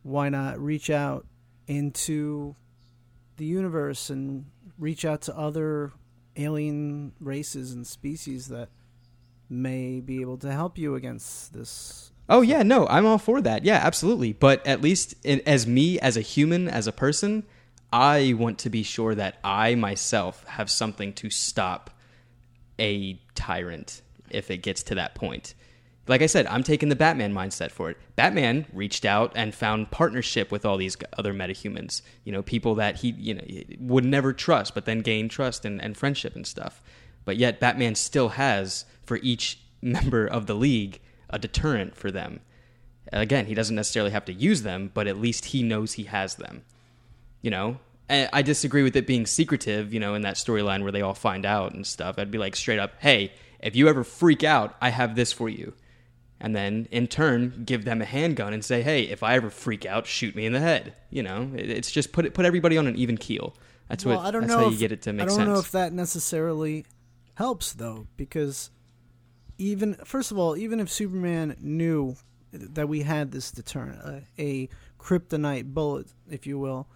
why 0.01 0.29
not 0.29 0.59
reach 0.59 0.89
out 0.89 1.25
into 1.67 2.55
the 3.37 3.45
universe 3.45 4.09
and 4.09 4.45
reach 4.79 5.05
out 5.05 5.21
to 5.23 5.37
other 5.37 5.91
alien 6.35 7.13
races 7.19 7.71
and 7.71 7.85
species 7.85 8.47
that 8.47 8.69
may 9.49 9.99
be 10.01 10.21
able 10.21 10.37
to 10.39 10.51
help 10.51 10.77
you 10.77 10.95
against 10.95 11.53
this? 11.53 12.11
Oh 12.27 12.41
yeah, 12.41 12.63
no, 12.63 12.87
I'm 12.87 13.05
all 13.05 13.19
for 13.19 13.39
that. 13.41 13.63
Yeah, 13.63 13.79
absolutely. 13.83 14.33
But 14.33 14.65
at 14.65 14.81
least 14.81 15.13
in, 15.23 15.41
as 15.45 15.67
me, 15.67 15.99
as 15.99 16.17
a 16.17 16.21
human, 16.21 16.67
as 16.67 16.87
a 16.87 16.91
person, 16.91 17.43
I 17.95 18.33
want 18.33 18.59
to 18.59 18.69
be 18.69 18.83
sure 18.83 19.15
that 19.15 19.37
I 19.41 19.75
myself 19.75 20.43
have 20.47 20.69
something 20.69 21.13
to 21.13 21.29
stop 21.29 21.91
a 22.77 23.21
tyrant 23.35 24.01
if 24.29 24.51
it 24.51 24.57
gets 24.57 24.83
to 24.83 24.95
that 24.95 25.15
point. 25.15 25.53
Like 26.05 26.21
I 26.21 26.25
said, 26.25 26.45
I'm 26.47 26.61
taking 26.61 26.89
the 26.89 26.97
Batman 26.97 27.33
mindset 27.33 27.71
for 27.71 27.89
it. 27.89 27.97
Batman 28.17 28.65
reached 28.73 29.05
out 29.05 29.31
and 29.33 29.55
found 29.55 29.91
partnership 29.91 30.51
with 30.51 30.65
all 30.65 30.75
these 30.75 30.97
other 31.17 31.33
metahumans. 31.33 32.01
You 32.25 32.33
know, 32.33 32.41
people 32.41 32.75
that 32.75 32.97
he 32.97 33.11
you 33.11 33.35
know 33.35 33.43
would 33.79 34.03
never 34.03 34.33
trust, 34.33 34.75
but 34.75 34.83
then 34.83 34.99
gain 34.99 35.29
trust 35.29 35.63
and, 35.63 35.81
and 35.81 35.95
friendship 35.95 36.35
and 36.35 36.45
stuff. 36.45 36.81
But 37.23 37.37
yet, 37.37 37.61
Batman 37.61 37.95
still 37.95 38.27
has 38.27 38.83
for 39.05 39.19
each 39.23 39.61
member 39.81 40.27
of 40.27 40.47
the 40.47 40.55
league 40.55 40.99
a 41.29 41.39
deterrent 41.39 41.95
for 41.95 42.11
them. 42.11 42.41
Again, 43.13 43.45
he 43.45 43.53
doesn't 43.53 43.75
necessarily 43.75 44.11
have 44.11 44.25
to 44.25 44.33
use 44.33 44.63
them, 44.63 44.91
but 44.93 45.07
at 45.07 45.17
least 45.17 45.45
he 45.45 45.63
knows 45.63 45.93
he 45.93 46.03
has 46.03 46.35
them 46.35 46.63
you 47.45 47.51
know? 47.51 47.77
And 48.07 48.29
i 48.33 48.41
disagree 48.41 48.83
with 48.83 48.95
it 48.95 49.07
being 49.07 49.25
secretive 49.25 49.91
you 49.91 49.99
know 49.99 50.13
in 50.13 50.21
that 50.23 50.35
storyline 50.35 50.83
where 50.83 50.91
they 50.91 51.01
all 51.01 51.13
find 51.13 51.45
out 51.45 51.73
and 51.73 51.87
stuff. 51.87 52.19
I'd 52.19 52.31
be 52.31 52.37
like 52.37 52.55
straight 52.55 52.79
up 52.79 52.93
hey 52.99 53.31
if 53.59 53.75
you 53.75 53.87
ever 53.87 54.03
freak 54.03 54.43
out 54.43 54.75
i 54.81 54.89
have 54.89 55.15
this 55.15 55.31
for 55.31 55.47
you. 55.47 55.73
And 56.39 56.55
then 56.55 56.87
in 56.91 57.07
turn 57.07 57.63
give 57.65 57.85
them 57.85 58.01
a 58.01 58.05
handgun 58.05 58.53
and 58.53 58.63
say 58.63 58.81
hey 58.81 59.03
if 59.03 59.23
i 59.23 59.35
ever 59.35 59.49
freak 59.49 59.85
out 59.85 60.05
shoot 60.05 60.35
me 60.35 60.45
in 60.45 60.53
the 60.53 60.59
head. 60.59 60.93
You 61.09 61.23
know? 61.23 61.51
It's 61.55 61.91
just 61.91 62.11
put 62.11 62.25
it 62.25 62.33
put 62.33 62.45
everybody 62.45 62.77
on 62.77 62.87
an 62.87 62.95
even 62.95 63.17
keel. 63.17 63.55
That's 63.89 64.03
well, 64.03 64.17
what 64.17 64.25
I 64.25 64.31
don't 64.31 64.41
that's 64.41 64.53
know 64.53 64.59
how 64.59 64.67
if, 64.67 64.73
you 64.73 64.79
get 64.79 64.91
it 64.91 65.03
to 65.03 65.13
make 65.13 65.29
sense. 65.29 65.39
I 65.39 65.45
don't 65.45 65.47
sense. 65.47 65.55
know 65.55 65.59
if 65.59 65.71
that 65.71 65.93
necessarily 65.93 66.85
helps 67.35 67.73
though, 67.73 68.07
because 68.17 68.71
even 69.57 69.95
first 70.03 70.31
of 70.31 70.37
all, 70.37 70.57
even 70.57 70.79
if 70.79 70.89
Superman 70.89 71.55
knew 71.59 72.15
that 72.51 72.87
we 72.87 73.01
had 73.01 73.31
this 73.31 73.51
deterrent, 73.51 73.99
uh, 74.03 74.19
a 74.39 74.69
kryptonite 74.99 75.73
bullet, 75.73 76.07
if 76.29 76.47
you 76.47 76.57
will, 76.59 76.87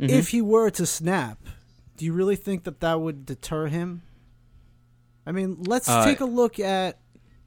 Mhm. 0.00 0.10
if 0.10 0.28
he 0.28 0.42
were 0.42 0.70
to 0.70 0.84
snap, 0.86 1.38
do 1.96 2.04
you 2.04 2.12
really 2.12 2.36
think 2.36 2.64
that 2.64 2.80
that 2.80 3.00
would 3.00 3.24
deter 3.26 3.66
him? 3.68 4.02
I 5.26 5.32
mean, 5.32 5.62
let's 5.66 5.88
Uh, 5.88 6.04
take 6.04 6.20
a 6.20 6.24
look 6.26 6.58
at. 6.60 6.98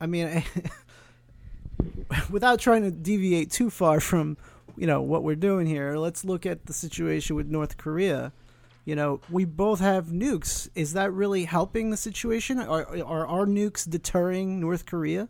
I 0.02 0.06
mean, 0.08 0.44
without 2.30 2.60
trying 2.60 2.84
to 2.84 2.92
deviate 2.92 3.52
too 3.52 3.70
far 3.70 4.00
from, 4.00 4.38
you 4.78 4.88
know, 4.88 5.02
what 5.02 5.24
we're 5.24 5.36
doing 5.36 5.68
here, 5.68 5.98
let's 5.98 6.24
look 6.26 6.46
at 6.46 6.66
the 6.66 6.74
situation 6.74 7.36
with 7.36 7.48
North 7.48 7.78
Korea. 7.78 8.32
You 8.86 8.96
know, 8.96 9.22
we 9.30 9.46
both 9.46 9.80
have 9.82 10.08
nukes. 10.08 10.70
Is 10.74 10.94
that 10.94 11.14
really 11.14 11.46
helping 11.46 11.90
the 11.92 11.98
situation? 11.98 12.58
Are 12.60 12.88
are 13.06 13.28
our 13.28 13.46
nukes 13.46 13.88
deterring 13.88 14.60
North 14.60 14.86
Korea? 14.86 15.30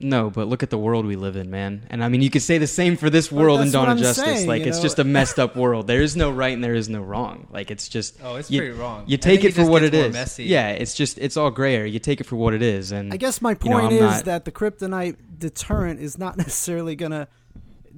No, 0.00 0.30
but 0.30 0.46
look 0.46 0.62
at 0.62 0.70
the 0.70 0.78
world 0.78 1.06
we 1.06 1.16
live 1.16 1.34
in, 1.34 1.50
man. 1.50 1.84
And 1.90 2.04
I 2.04 2.08
mean, 2.08 2.22
you 2.22 2.30
could 2.30 2.42
say 2.42 2.58
the 2.58 2.68
same 2.68 2.96
for 2.96 3.10
this 3.10 3.32
world 3.32 3.58
in 3.60 3.66
that's 3.66 3.72
Dawn 3.72 3.88
of 3.88 3.98
Justice. 3.98 4.24
saying, 4.24 4.46
like, 4.46 4.62
it's 4.62 4.76
know? 4.76 4.82
just 4.84 4.98
a 5.00 5.04
messed 5.18 5.40
up 5.40 5.56
world. 5.56 5.88
There 5.88 6.00
is 6.02 6.14
no 6.16 6.30
right 6.30 6.52
and 6.52 6.62
there 6.62 6.74
is 6.76 6.88
no 6.88 7.00
wrong. 7.02 7.48
Like, 7.50 7.72
it's 7.72 7.88
just. 7.88 8.16
Oh, 8.22 8.36
it's 8.36 8.48
you, 8.48 8.60
pretty 8.60 8.74
wrong. 8.74 9.04
You 9.08 9.16
take 9.16 9.42
it 9.42 9.48
it 9.48 9.54
for 9.54 9.66
what 9.66 9.80
gets 9.82 9.94
it 9.94 9.98
more 9.98 10.06
is. 10.06 10.12
messy. 10.12 10.44
Yeah, 10.44 10.70
it's 10.70 10.94
just 10.94 11.18
it's 11.18 11.36
all 11.36 11.50
gray 11.50 11.74
area. 11.74 11.92
You 11.92 11.98
take 11.98 12.20
it 12.20 12.24
for 12.28 12.36
what 12.36 12.54
it 12.54 12.62
is, 12.62 12.92
and 12.92 13.12
I 13.12 13.16
guess 13.16 13.42
my 13.42 13.56
You 13.60 13.70
know, 13.70 13.80
point 13.80 13.92
is 13.94 14.00
not- 14.00 14.24
that 14.26 14.44
the 14.44 14.52
kryptonite 14.52 15.16
deterrent 15.36 15.98
is 16.00 16.16
not 16.16 16.36
necessarily 16.38 16.94
going 16.94 17.12
to 17.12 17.26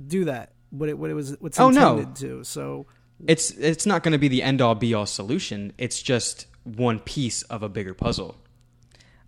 do 0.06 0.24
that. 0.24 0.52
What 0.70 0.88
it 0.88 0.96
what 0.98 1.10
it 1.10 1.14
was 1.14 1.36
what's 1.40 1.60
Oh, 1.60 1.68
no. 1.68 1.98
intended 1.98 2.16
to. 2.20 2.44
So 2.44 2.86
it's 3.26 3.50
it's 3.50 3.84
not 3.84 4.02
going 4.02 4.12
to 4.12 4.18
be 4.18 4.28
the 4.28 4.42
end 4.42 4.62
all 4.62 4.74
be 4.74 4.94
all 4.94 5.04
solution. 5.04 5.74
It's 5.76 6.00
just 6.00 6.46
one 6.64 6.98
piece 7.00 7.42
of 7.42 7.62
a 7.62 7.68
bigger 7.68 7.92
puzzle. 7.92 8.36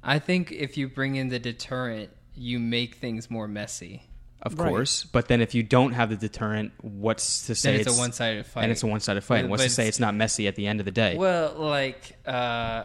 I 0.03 0.19
think 0.19 0.51
if 0.53 0.79
you 0.79 0.89
bring 0.89 1.17
in 1.17 1.29
the 1.29 1.39
deterrent, 1.39 2.11
you 2.35 2.59
make 2.59 2.97
things 2.97 3.31
more 3.31 3.47
messy. 3.49 4.03
Of 4.45 4.59
Right. 4.59 4.69
course, 4.71 5.05
but 5.05 5.29
then 5.29 5.41
if 5.41 5.55
you 5.55 5.63
don't 5.63 5.93
have 5.93 6.11
the 6.11 6.17
deterrent, 6.17 6.73
what's 6.83 7.47
to 7.47 7.55
say 7.55 7.73
Then 7.73 7.81
it's, 7.83 7.97
a 7.97 8.01
one-sided 8.01 8.45
fight. 8.45 8.63
and 8.65 8.73
it's 8.73 8.83
a 8.83 8.89
one-sided 8.89 9.21
fight? 9.23 9.37
But- 9.37 9.41
and 9.43 9.51
what's 9.51 9.63
to 9.63 9.69
say 9.71 9.83
it's- 9.85 9.89
it's 9.95 10.01
not 10.01 10.17
messy 10.17 10.49
at 10.49 10.57
the 10.57 10.67
end 10.67 10.81
of 10.81 10.85
the 10.85 10.91
day? 10.91 11.17
Well, 11.17 11.55
like 11.59 12.19
uh, 12.27 12.85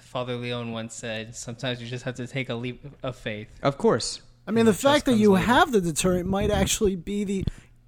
Father 0.00 0.34
Leon 0.36 0.72
once 0.72 0.94
said, 0.94 1.36
sometimes 1.36 1.80
you 1.80 1.86
just 1.86 2.04
have 2.04 2.16
to 2.16 2.26
take 2.26 2.48
a 2.48 2.54
leap 2.56 2.84
of 3.04 3.14
faith. 3.14 3.46
Of 3.62 3.78
course. 3.78 4.20
I 4.46 4.50
mean, 4.50 4.64
the 4.66 4.72
Just 4.72 4.82
fact 4.82 5.04
that 5.06 5.14
you 5.14 5.32
later. 5.34 5.46
have 5.46 5.70
the 5.70 5.80
deterrent 5.80 6.28
might 6.28 6.50
actually 6.50 6.96
be 6.96 7.22
the 7.22 7.44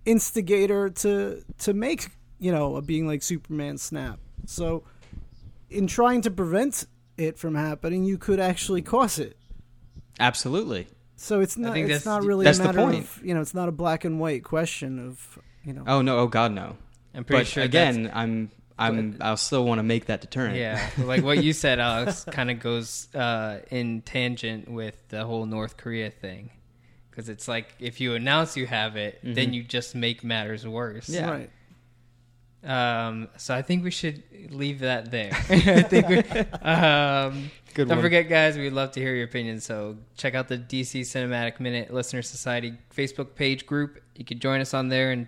instigator 0.06 0.88
to 0.90 1.42
to 1.58 1.72
make 1.74 2.10
you 2.38 2.52
know 2.52 2.76
a 2.76 2.82
being 2.82 3.06
like 3.08 3.22
Superman 3.24 3.76
snap. 3.78 4.20
So, 4.46 4.84
in 5.68 5.86
trying 5.88 6.20
to 6.22 6.30
prevent 6.30 6.86
it 7.16 7.38
from 7.38 7.54
happening, 7.56 8.04
you 8.04 8.18
could 8.18 8.38
actually 8.38 8.82
cause 8.82 9.18
it. 9.18 9.36
Absolutely. 10.20 10.87
So 11.16 11.40
it's 11.40 11.57
not 11.57 11.72
think 11.74 11.88
it's 11.90 12.05
that's- 12.05 12.07
not 12.22 12.27
really 12.27 12.44
that's 12.44 12.59
a 12.59 12.62
the 12.62 12.68
matter 12.68 12.79
point. 12.81 12.98
of 13.05 13.20
you 13.24 13.35
know 13.35 13.40
it's 13.40 13.55
not 13.55 13.68
a 13.68 13.72
black 13.72 14.05
and 14.05 14.18
white 14.20 14.44
question 14.44 14.98
of 15.09 15.38
you 15.64 15.72
know 15.72 15.85
Oh 15.87 16.03
no. 16.03 16.18
Oh 16.18 16.27
God, 16.27 16.53
no. 16.53 16.77
I'm 17.14 17.24
pretty 17.24 17.42
But 17.42 17.46
sure 17.46 17.62
again, 17.62 18.11
I'm 18.12 18.50
I'm 18.77 19.16
I'll 19.20 19.37
still 19.37 19.64
want 19.64 19.79
to 19.79 19.85
make 19.85 20.07
that 20.07 20.20
deterrent. 20.20 20.57
Yeah, 20.57 20.85
like 20.98 21.22
what 21.22 21.42
you 21.44 21.53
said, 21.53 21.79
Alex, 21.79 22.24
kind 22.24 22.50
of 22.50 22.59
goes 22.59 23.07
uh, 23.14 23.61
in 23.70 24.03
tangent 24.03 24.68
with 24.68 24.96
the 25.09 25.24
whole 25.24 25.46
North 25.46 25.77
Korea 25.77 26.11
thing, 26.11 26.50
because 27.11 27.29
it's 27.29 27.46
like 27.46 27.72
if 27.79 28.00
you 28.00 28.14
announce 28.14 28.57
you 28.57 28.66
have 28.66 28.96
it, 28.96 29.20
then 29.22 29.50
Mhm. 29.50 29.55
you 29.55 29.62
just 29.62 29.94
make 29.94 30.24
matters 30.24 30.66
worse. 30.66 31.09
Yeah. 31.09 31.31
right. 31.31 31.50
Um, 32.64 33.29
so 33.37 33.55
I 33.55 33.62
think 33.62 33.85
we 33.85 33.90
should 33.90 34.22
leave 34.50 34.81
that 34.81 35.11
there. 35.11 35.31
I 35.50 35.83
think 35.83 36.09
we, 36.09 36.18
um, 36.62 37.50
Good 37.74 37.88
don't 37.88 37.98
one. 37.98 38.04
forget, 38.04 38.28
guys, 38.28 38.56
we'd 38.56 38.72
love 38.72 38.92
to 38.92 39.00
hear 39.00 39.16
your 39.16 39.24
opinions. 39.24 39.64
So 39.64 39.96
check 40.16 40.37
out 40.37 40.46
the 40.46 40.58
DC 40.58 41.00
Cinematic 41.00 41.58
Minute 41.58 41.92
Listener 41.92 42.22
Society 42.22 42.74
Facebook 42.96 43.34
page 43.34 43.66
group. 43.66 44.00
You 44.14 44.24
could 44.24 44.40
join 44.40 44.60
us 44.60 44.74
on 44.74 44.88
there, 44.88 45.10
and 45.10 45.26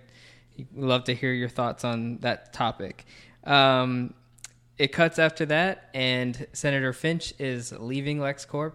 we'd 0.56 0.68
love 0.76 1.02
to 1.04 1.14
hear 1.14 1.32
your 1.32 1.48
thoughts 1.48 1.84
on 1.84 2.18
that 2.18 2.52
topic. 2.52 3.04
Um, 3.42 4.14
it 4.78 4.92
cuts 4.92 5.18
after 5.18 5.44
that, 5.46 5.90
and 5.92 6.46
Senator 6.52 6.92
Finch 6.92 7.34
is 7.40 7.72
leaving 7.72 8.18
LexCorp. 8.18 8.74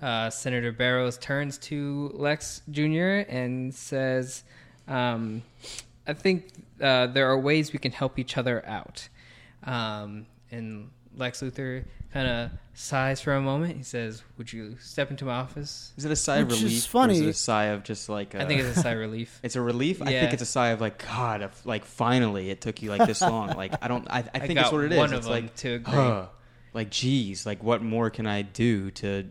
Uh, 0.00 0.30
Senator 0.30 0.72
Barrows 0.72 1.18
turns 1.18 1.58
to 1.58 2.10
Lex 2.14 2.62
Jr. 2.70 3.26
and 3.28 3.74
says, 3.74 4.44
um, 4.88 5.42
I 6.06 6.14
think 6.14 6.52
uh, 6.80 7.08
there 7.08 7.28
are 7.28 7.38
ways 7.38 7.74
we 7.74 7.78
can 7.78 7.92
help 7.92 8.18
each 8.18 8.38
other 8.38 8.64
out. 8.66 9.08
Um, 9.64 10.24
and 10.50 10.90
Lex 11.16 11.42
Luthor 11.42 11.84
kind 12.12 12.26
of 12.28 12.50
sighs 12.74 13.20
for 13.20 13.34
a 13.34 13.40
moment. 13.40 13.76
He 13.76 13.82
says, 13.82 14.22
Would 14.38 14.52
you 14.52 14.76
step 14.80 15.10
into 15.10 15.24
my 15.24 15.34
office? 15.34 15.92
Is 15.96 16.04
it 16.04 16.12
a 16.12 16.16
sigh 16.16 16.38
of 16.38 16.48
Which 16.48 16.56
is 16.56 16.62
relief? 16.62 16.74
Or 16.74 16.76
is 16.76 16.86
funny. 16.86 17.18
it 17.18 17.26
a 17.28 17.34
sigh 17.34 17.64
of 17.66 17.82
just 17.84 18.08
like 18.08 18.34
I 18.34 18.44
think 18.46 18.60
it's 18.60 18.78
a 18.78 18.80
sigh 18.80 18.90
of 18.92 18.98
relief. 18.98 19.40
it's 19.42 19.56
a 19.56 19.60
relief. 19.60 20.02
I 20.02 20.06
think 20.06 20.32
it's 20.32 20.42
a 20.42 20.46
sigh 20.46 20.68
of 20.68 20.80
like 20.80 21.04
God, 21.06 21.42
of, 21.42 21.66
like 21.66 21.84
finally 21.84 22.50
it 22.50 22.60
took 22.60 22.82
you 22.82 22.90
like 22.90 23.06
this 23.06 23.20
long. 23.20 23.48
like 23.56 23.74
I 23.82 23.88
don't. 23.88 24.08
I, 24.10 24.18
I 24.18 24.38
think 24.40 24.54
got 24.54 24.62
that's 24.62 24.72
what 24.72 24.84
it 24.84 24.92
is. 24.92 24.98
one 24.98 25.12
of 25.12 25.18
it's 25.18 25.26
them 25.26 25.32
like 25.34 25.54
to 25.56 25.74
agree. 25.74 25.94
huh, 25.94 26.26
like 26.72 26.90
geez, 26.90 27.46
like 27.46 27.62
what 27.62 27.82
more 27.82 28.10
can 28.10 28.26
I 28.26 28.42
do 28.42 28.90
to, 28.92 29.26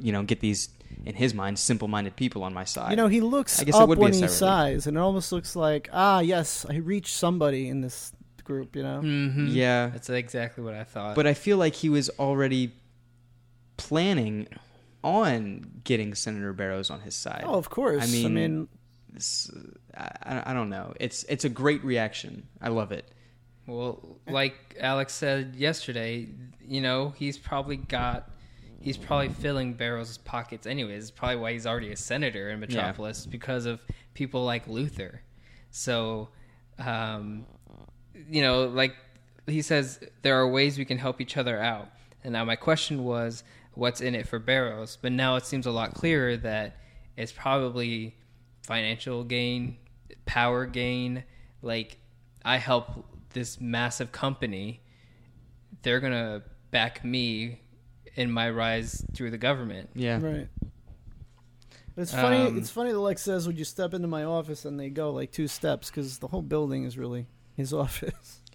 you 0.00 0.12
know, 0.12 0.22
get 0.22 0.40
these 0.40 0.68
in 1.04 1.14
his 1.14 1.34
mind 1.34 1.58
simple-minded 1.58 2.16
people 2.16 2.42
on 2.42 2.52
my 2.54 2.64
side? 2.64 2.90
You 2.90 2.96
know, 2.96 3.08
he 3.08 3.20
looks 3.20 3.60
I 3.60 3.64
guess 3.64 3.76
it 3.76 3.80
up 3.80 3.88
would 3.88 3.98
be 3.98 4.02
when 4.02 4.12
a 4.12 4.16
he 4.16 4.28
sigh 4.28 4.68
relief. 4.68 4.82
sighs, 4.82 4.86
and 4.86 4.96
it 4.96 5.00
almost 5.00 5.32
looks 5.32 5.54
like 5.56 5.88
ah 5.92 6.20
yes, 6.20 6.66
I 6.68 6.76
reached 6.76 7.14
somebody 7.14 7.68
in 7.68 7.80
this 7.80 8.12
group. 8.46 8.74
You 8.76 8.82
know, 8.82 9.00
hmm 9.00 9.48
yeah, 9.48 9.88
That's 9.88 10.08
exactly 10.08 10.64
what 10.64 10.72
I 10.74 10.84
thought. 10.84 11.14
but 11.14 11.26
I 11.26 11.34
feel 11.34 11.58
like 11.58 11.74
he 11.74 11.88
was 11.90 12.08
already 12.18 12.72
planning 13.76 14.48
on 15.04 15.80
getting 15.84 16.14
Senator 16.14 16.52
Barrows 16.52 16.90
on 16.90 17.00
his 17.02 17.14
side. 17.14 17.44
oh 17.46 17.54
of 17.54 17.68
course. 17.70 18.02
I 18.02 18.06
I 18.06 18.10
mean- 18.28 18.34
mean, 18.34 18.68
I, 19.96 20.42
I 20.50 20.52
don't 20.54 20.68
know. 20.70 20.94
It's 21.00 21.24
it's 21.24 21.44
a 21.44 21.48
great 21.48 21.82
reaction. 21.84 22.46
I 22.60 22.68
love 22.68 22.92
it. 22.92 23.04
Well, 23.66 24.18
like 24.28 24.54
Alex 24.80 25.12
said 25.14 25.56
yesterday, 25.56 26.28
you 26.64 26.80
know, 26.80 27.12
he's 27.16 27.36
probably 27.36 27.76
got, 27.76 28.30
he's 28.80 28.96
probably 28.96 29.30
filling 29.30 29.74
Barrows' 29.74 30.18
pockets 30.18 30.68
anyways. 30.68 31.02
It's 31.02 31.10
probably 31.10 31.36
why 31.38 31.52
he's 31.52 31.66
already 31.66 31.90
a 31.90 31.96
senator 31.96 32.50
in 32.50 32.60
Metropolis 32.60 33.26
because 33.26 33.66
of 33.66 33.80
people 34.14 34.44
like 34.44 34.68
Luthor. 34.68 35.18
So, 35.72 36.28
um, 36.78 37.44
you 38.28 38.42
know, 38.42 38.66
like 38.66 38.94
he 39.46 39.62
says, 39.62 40.00
there 40.22 40.38
are 40.38 40.48
ways 40.48 40.78
we 40.78 40.84
can 40.84 40.98
help 40.98 41.20
each 41.20 41.36
other 41.36 41.60
out. 41.60 41.88
And 42.24 42.32
now 42.32 42.44
my 42.44 42.56
question 42.56 43.04
was, 43.04 43.44
what's 43.74 44.00
in 44.00 44.14
it 44.14 44.26
for 44.26 44.38
Barrows? 44.38 44.98
But 45.00 45.12
now 45.12 45.36
it 45.36 45.46
seems 45.46 45.66
a 45.66 45.70
lot 45.70 45.94
clearer 45.94 46.36
that 46.38 46.76
it's 47.16 47.32
probably 47.32 48.16
financial 48.62 49.22
gain, 49.24 49.76
power 50.24 50.66
gain. 50.66 51.24
Like, 51.62 51.98
I 52.44 52.56
help 52.56 53.04
this 53.32 53.60
massive 53.60 54.12
company, 54.12 54.80
they're 55.82 56.00
going 56.00 56.12
to 56.12 56.42
back 56.70 57.04
me 57.04 57.60
in 58.16 58.30
my 58.30 58.50
rise 58.50 59.04
through 59.14 59.30
the 59.30 59.38
government. 59.38 59.90
Yeah. 59.94 60.18
right. 60.20 60.48
It's 61.96 62.12
funny. 62.12 62.36
Um, 62.38 62.58
it's 62.58 62.68
funny 62.68 62.92
that 62.92 62.98
Lex 62.98 63.22
says, 63.22 63.46
"Would 63.46 63.58
you 63.58 63.64
step 63.64 63.94
into 63.94 64.06
my 64.06 64.24
office?" 64.24 64.66
and 64.66 64.78
they 64.78 64.90
go 64.90 65.12
like 65.12 65.32
two 65.32 65.48
steps 65.48 65.88
because 65.88 66.18
the 66.18 66.28
whole 66.28 66.42
building 66.42 66.84
is 66.84 66.98
really 66.98 67.26
his 67.56 67.72
office. 67.72 68.40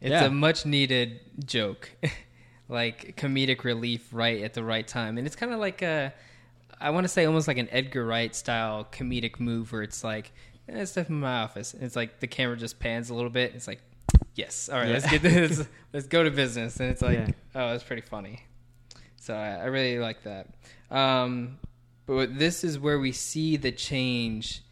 It's 0.00 0.10
Yeah. 0.12 0.26
a 0.26 0.30
much 0.30 0.64
needed 0.64 1.18
joke, 1.44 1.90
like 2.68 3.16
comedic 3.16 3.64
relief 3.64 4.08
right 4.12 4.42
at 4.44 4.54
the 4.54 4.62
right 4.62 4.86
time, 4.86 5.18
and 5.18 5.26
it's 5.26 5.34
kind 5.34 5.52
of 5.52 5.58
like 5.58 5.82
a, 5.82 6.14
I 6.80 6.90
want 6.90 7.02
to 7.02 7.08
say 7.08 7.24
almost 7.24 7.48
like 7.48 7.58
an 7.58 7.66
Edgar 7.72 8.06
Wright 8.06 8.32
style 8.32 8.86
comedic 8.92 9.40
move 9.40 9.72
where 9.72 9.82
it's 9.82 10.04
like, 10.04 10.30
eh, 10.68 10.84
step 10.84 11.08
in 11.10 11.18
my 11.18 11.40
office, 11.40 11.74
and 11.74 11.82
it's 11.82 11.96
like 11.96 12.20
the 12.20 12.28
camera 12.28 12.56
just 12.56 12.78
pans 12.78 13.10
a 13.10 13.14
little 13.14 13.28
bit. 13.30 13.56
It's 13.56 13.66
like, 13.66 13.80
yes, 14.36 14.68
all 14.68 14.78
right, 14.78 14.86
Yeah. 14.86 14.94
let's 14.94 15.10
get 15.10 15.22
this, 15.22 15.66
let's 15.92 16.06
go 16.06 16.22
to 16.22 16.30
business, 16.30 16.78
and 16.78 16.90
it's 16.90 17.02
like, 17.02 17.18
Yeah. 17.18 17.30
oh, 17.56 17.74
it's 17.74 17.82
pretty 17.82 18.02
funny. 18.02 18.44
So 19.16 19.34
I, 19.34 19.56
I 19.56 19.64
really 19.64 19.98
like 19.98 20.22
that. 20.22 20.46
Um, 20.92 21.58
but 22.06 22.38
this 22.38 22.62
is 22.62 22.78
where 22.78 23.00
we 23.00 23.10
see 23.10 23.56
the 23.56 23.72
change 23.72 24.62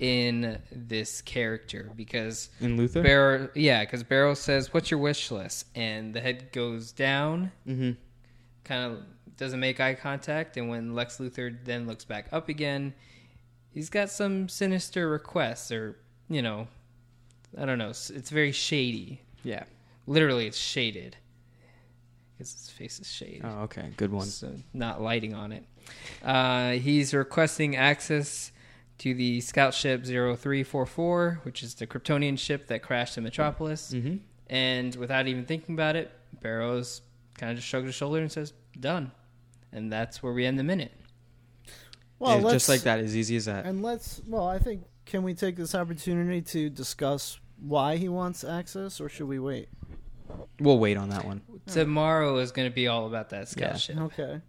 in 0.00 0.58
this 0.72 1.20
character 1.20 1.90
because 1.94 2.48
In 2.60 2.76
Luthor. 2.78 3.02
Barrow, 3.02 3.48
yeah, 3.54 3.84
because 3.84 4.02
Barrow 4.02 4.34
says, 4.34 4.72
"What's 4.72 4.90
your 4.90 4.98
wish 4.98 5.30
list?" 5.30 5.66
and 5.74 6.14
the 6.14 6.20
head 6.20 6.50
goes 6.52 6.90
down, 6.90 7.52
mm-hmm. 7.68 7.92
kind 8.64 8.92
of 8.92 9.02
doesn't 9.36 9.60
make 9.60 9.78
eye 9.78 9.94
contact, 9.94 10.56
and 10.56 10.68
when 10.68 10.94
Lex 10.94 11.18
Luthor 11.18 11.56
then 11.64 11.86
looks 11.86 12.04
back 12.04 12.28
up 12.32 12.48
again, 12.48 12.94
he's 13.70 13.90
got 13.90 14.10
some 14.10 14.48
sinister 14.48 15.08
requests, 15.08 15.70
or 15.70 15.96
you 16.28 16.42
know, 16.42 16.66
I 17.56 17.66
don't 17.66 17.78
know. 17.78 17.90
It's 17.90 18.10
it's 18.10 18.30
very 18.30 18.52
shady. 18.52 19.20
Yeah. 19.44 19.64
Literally, 20.06 20.46
it's 20.46 20.58
shaded 20.58 21.16
because 22.32 22.52
his 22.52 22.70
face 22.70 23.00
is 23.00 23.10
shaded. 23.10 23.42
Oh, 23.44 23.62
okay. 23.64 23.90
Good 23.96 24.12
one. 24.12 24.26
So 24.26 24.54
not 24.72 25.02
lighting 25.02 25.34
on 25.34 25.52
it. 25.52 25.64
Uh, 26.24 26.72
he's 26.72 27.12
requesting 27.12 27.76
access 27.76 28.49
to 29.00 29.14
the 29.14 29.40
scout 29.40 29.72
ship 29.72 30.04
0344, 30.04 31.40
which 31.44 31.62
is 31.62 31.74
the 31.74 31.86
Kryptonian 31.86 32.38
ship 32.38 32.66
that 32.66 32.82
crashed 32.82 33.16
in 33.16 33.24
Metropolis. 33.24 33.92
Mm-hmm. 33.94 34.16
And 34.48 34.94
without 34.96 35.26
even 35.26 35.46
thinking 35.46 35.74
about 35.74 35.96
it, 35.96 36.10
Barrows 36.42 37.00
kind 37.38 37.50
of 37.50 37.56
just 37.56 37.66
shrugs 37.68 37.86
his 37.86 37.94
shoulder 37.94 38.20
and 38.20 38.30
says, 38.30 38.52
"Done." 38.78 39.12
And 39.72 39.90
that's 39.90 40.22
where 40.22 40.32
we 40.32 40.44
end 40.44 40.58
the 40.58 40.64
minute. 40.64 40.92
Well, 42.18 42.40
let's, 42.40 42.52
just 42.54 42.68
like 42.68 42.82
that, 42.82 42.98
as 42.98 43.16
easy 43.16 43.36
as 43.36 43.46
that. 43.46 43.64
And 43.64 43.82
let's. 43.82 44.20
Well, 44.26 44.46
I 44.46 44.58
think 44.58 44.84
can 45.06 45.22
we 45.22 45.32
take 45.32 45.56
this 45.56 45.74
opportunity 45.74 46.42
to 46.42 46.68
discuss 46.68 47.40
why 47.58 47.96
he 47.96 48.08
wants 48.08 48.44
access, 48.44 49.00
or 49.00 49.08
should 49.08 49.28
we 49.28 49.38
wait? 49.38 49.68
We'll 50.58 50.78
wait 50.78 50.98
on 50.98 51.08
that 51.08 51.24
one. 51.24 51.40
Tomorrow 51.66 52.36
is 52.38 52.52
going 52.52 52.68
to 52.68 52.74
be 52.74 52.86
all 52.86 53.06
about 53.06 53.30
that 53.30 53.48
scout 53.48 53.72
Yeah. 53.72 53.76
ship. 53.76 53.96
Okay. 53.98 54.40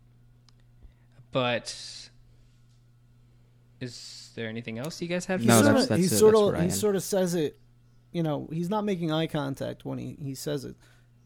But 1.31 2.09
is 3.81 4.31
there 4.35 4.47
anything 4.47 4.77
else 4.79 5.01
you 5.01 5.07
guys 5.07 5.25
have? 5.25 5.41
He 5.41 5.47
No, 5.47 5.55
sorta, 5.55 5.67
that's- 5.67 5.87
that's 5.87 5.99
he 5.99 6.05
it. 6.05 6.09
sort 6.19 6.35
of 6.55 6.61
he 6.61 6.69
sort 6.69 6.95
of 6.95 7.03
says 7.03 7.35
it. 7.35 7.57
You 8.11 8.23
know, 8.23 8.47
he's 8.51 8.69
not 8.69 8.83
making 8.85 9.11
eye 9.11 9.27
contact 9.27 9.85
when 9.85 9.97
he 9.97 10.17
he 10.21 10.35
says 10.35 10.65
it. 10.65 10.75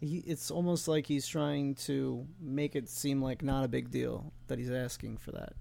He, 0.01 0.17
it's 0.19 0.51
almost 0.51 0.87
like 0.87 1.07
he's 1.07 1.25
trying 1.27 1.75
to 1.75 2.27
make 2.39 2.75
it 2.75 2.89
seem 2.89 3.21
like 3.21 3.41
not 3.41 3.63
a 3.63 3.67
big 3.67 3.89
deal 3.91 4.31
that 4.47 4.59
he's 4.59 4.69
asking 4.69 5.17
for 5.17 5.31
that. 5.31 5.53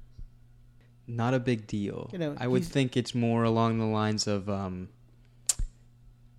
Not 1.06 1.34
a 1.34 1.38
big 1.40 1.66
deal. 1.66 2.10
You 2.12 2.18
know, 2.18 2.34
I 2.38 2.46
would 2.46 2.64
think 2.64 2.96
it's 2.96 3.14
more 3.14 3.44
along 3.44 3.78
the 3.78 3.84
lines 3.86 4.26
of, 4.26 4.48
um, 4.50 4.88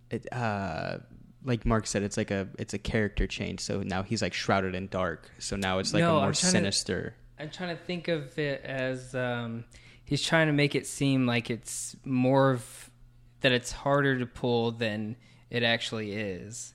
it, 0.09 0.31
uh, 0.31 0.97
like 1.43 1.65
Mark 1.65 1.87
said, 1.87 2.03
it's 2.03 2.17
like 2.17 2.31
a 2.31 2.47
it's 2.59 2.73
a 2.73 2.79
character 2.79 3.27
change. 3.27 3.59
So 3.61 3.81
now 3.81 4.03
he's 4.03 4.21
like 4.21 4.33
shrouded 4.33 4.75
in 4.75 4.87
dark. 4.87 5.29
So 5.39 5.55
now 5.55 5.79
it's 5.79 5.93
like 5.93 6.01
No, 6.01 6.17
a 6.17 6.19
more 6.19 6.27
I'm 6.27 6.33
trying 6.33 6.51
to- 6.53 6.57
sinister. 6.59 7.15
I'm 7.39 7.49
trying 7.49 7.75
to 7.75 7.83
think 7.83 8.07
of 8.07 8.37
it 8.39 8.63
as 8.63 9.13
um, 9.13 9.65
he's 10.05 10.21
trying 10.21 10.47
to 10.47 10.53
make 10.53 10.75
it 10.75 10.87
seem 10.87 11.25
like 11.25 11.49
it's 11.49 11.95
more 12.05 12.51
of 12.51 12.89
that 13.41 13.51
it's 13.51 13.71
harder 13.71 14.17
to 14.19 14.25
pull 14.25 14.71
than 14.71 15.15
it 15.49 15.63
actually 15.63 16.13
is. 16.13 16.73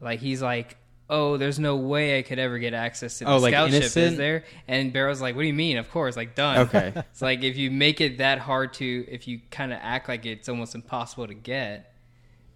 Like 0.00 0.20
he's 0.20 0.40
like, 0.40 0.76
"Oh, 1.08 1.36
there's 1.36 1.58
no 1.58 1.76
way 1.76 2.18
I 2.18 2.22
could 2.22 2.38
ever 2.38 2.58
get 2.58 2.72
access 2.72 3.18
to 3.18 3.24
the 3.24 3.30
Oh, 3.30 3.38
like 3.38 3.52
scout 3.52 3.70
ship, 3.70 3.82
is 3.82 3.96
innocent? 3.96 4.16
there?" 4.18 4.44
And 4.68 4.92
Barrow's 4.92 5.20
like, 5.20 5.36
"What 5.36 5.42
do 5.42 5.48
you 5.48 5.54
mean? 5.54 5.76
Of 5.76 5.90
course, 5.90 6.16
like 6.16 6.34
done." 6.34 6.58
Okay. 6.68 6.92
it's 7.10 7.20
like 7.20 7.42
if 7.42 7.56
you 7.56 7.70
make 7.70 8.00
it 8.00 8.18
that 8.18 8.38
hard 8.38 8.72
to, 8.74 9.06
if 9.08 9.28
you 9.28 9.40
kind 9.50 9.72
of 9.72 9.78
act 9.82 10.08
like 10.08 10.24
it's 10.24 10.48
almost 10.48 10.74
impossible 10.74 11.26
to 11.26 11.34
get, 11.34 11.92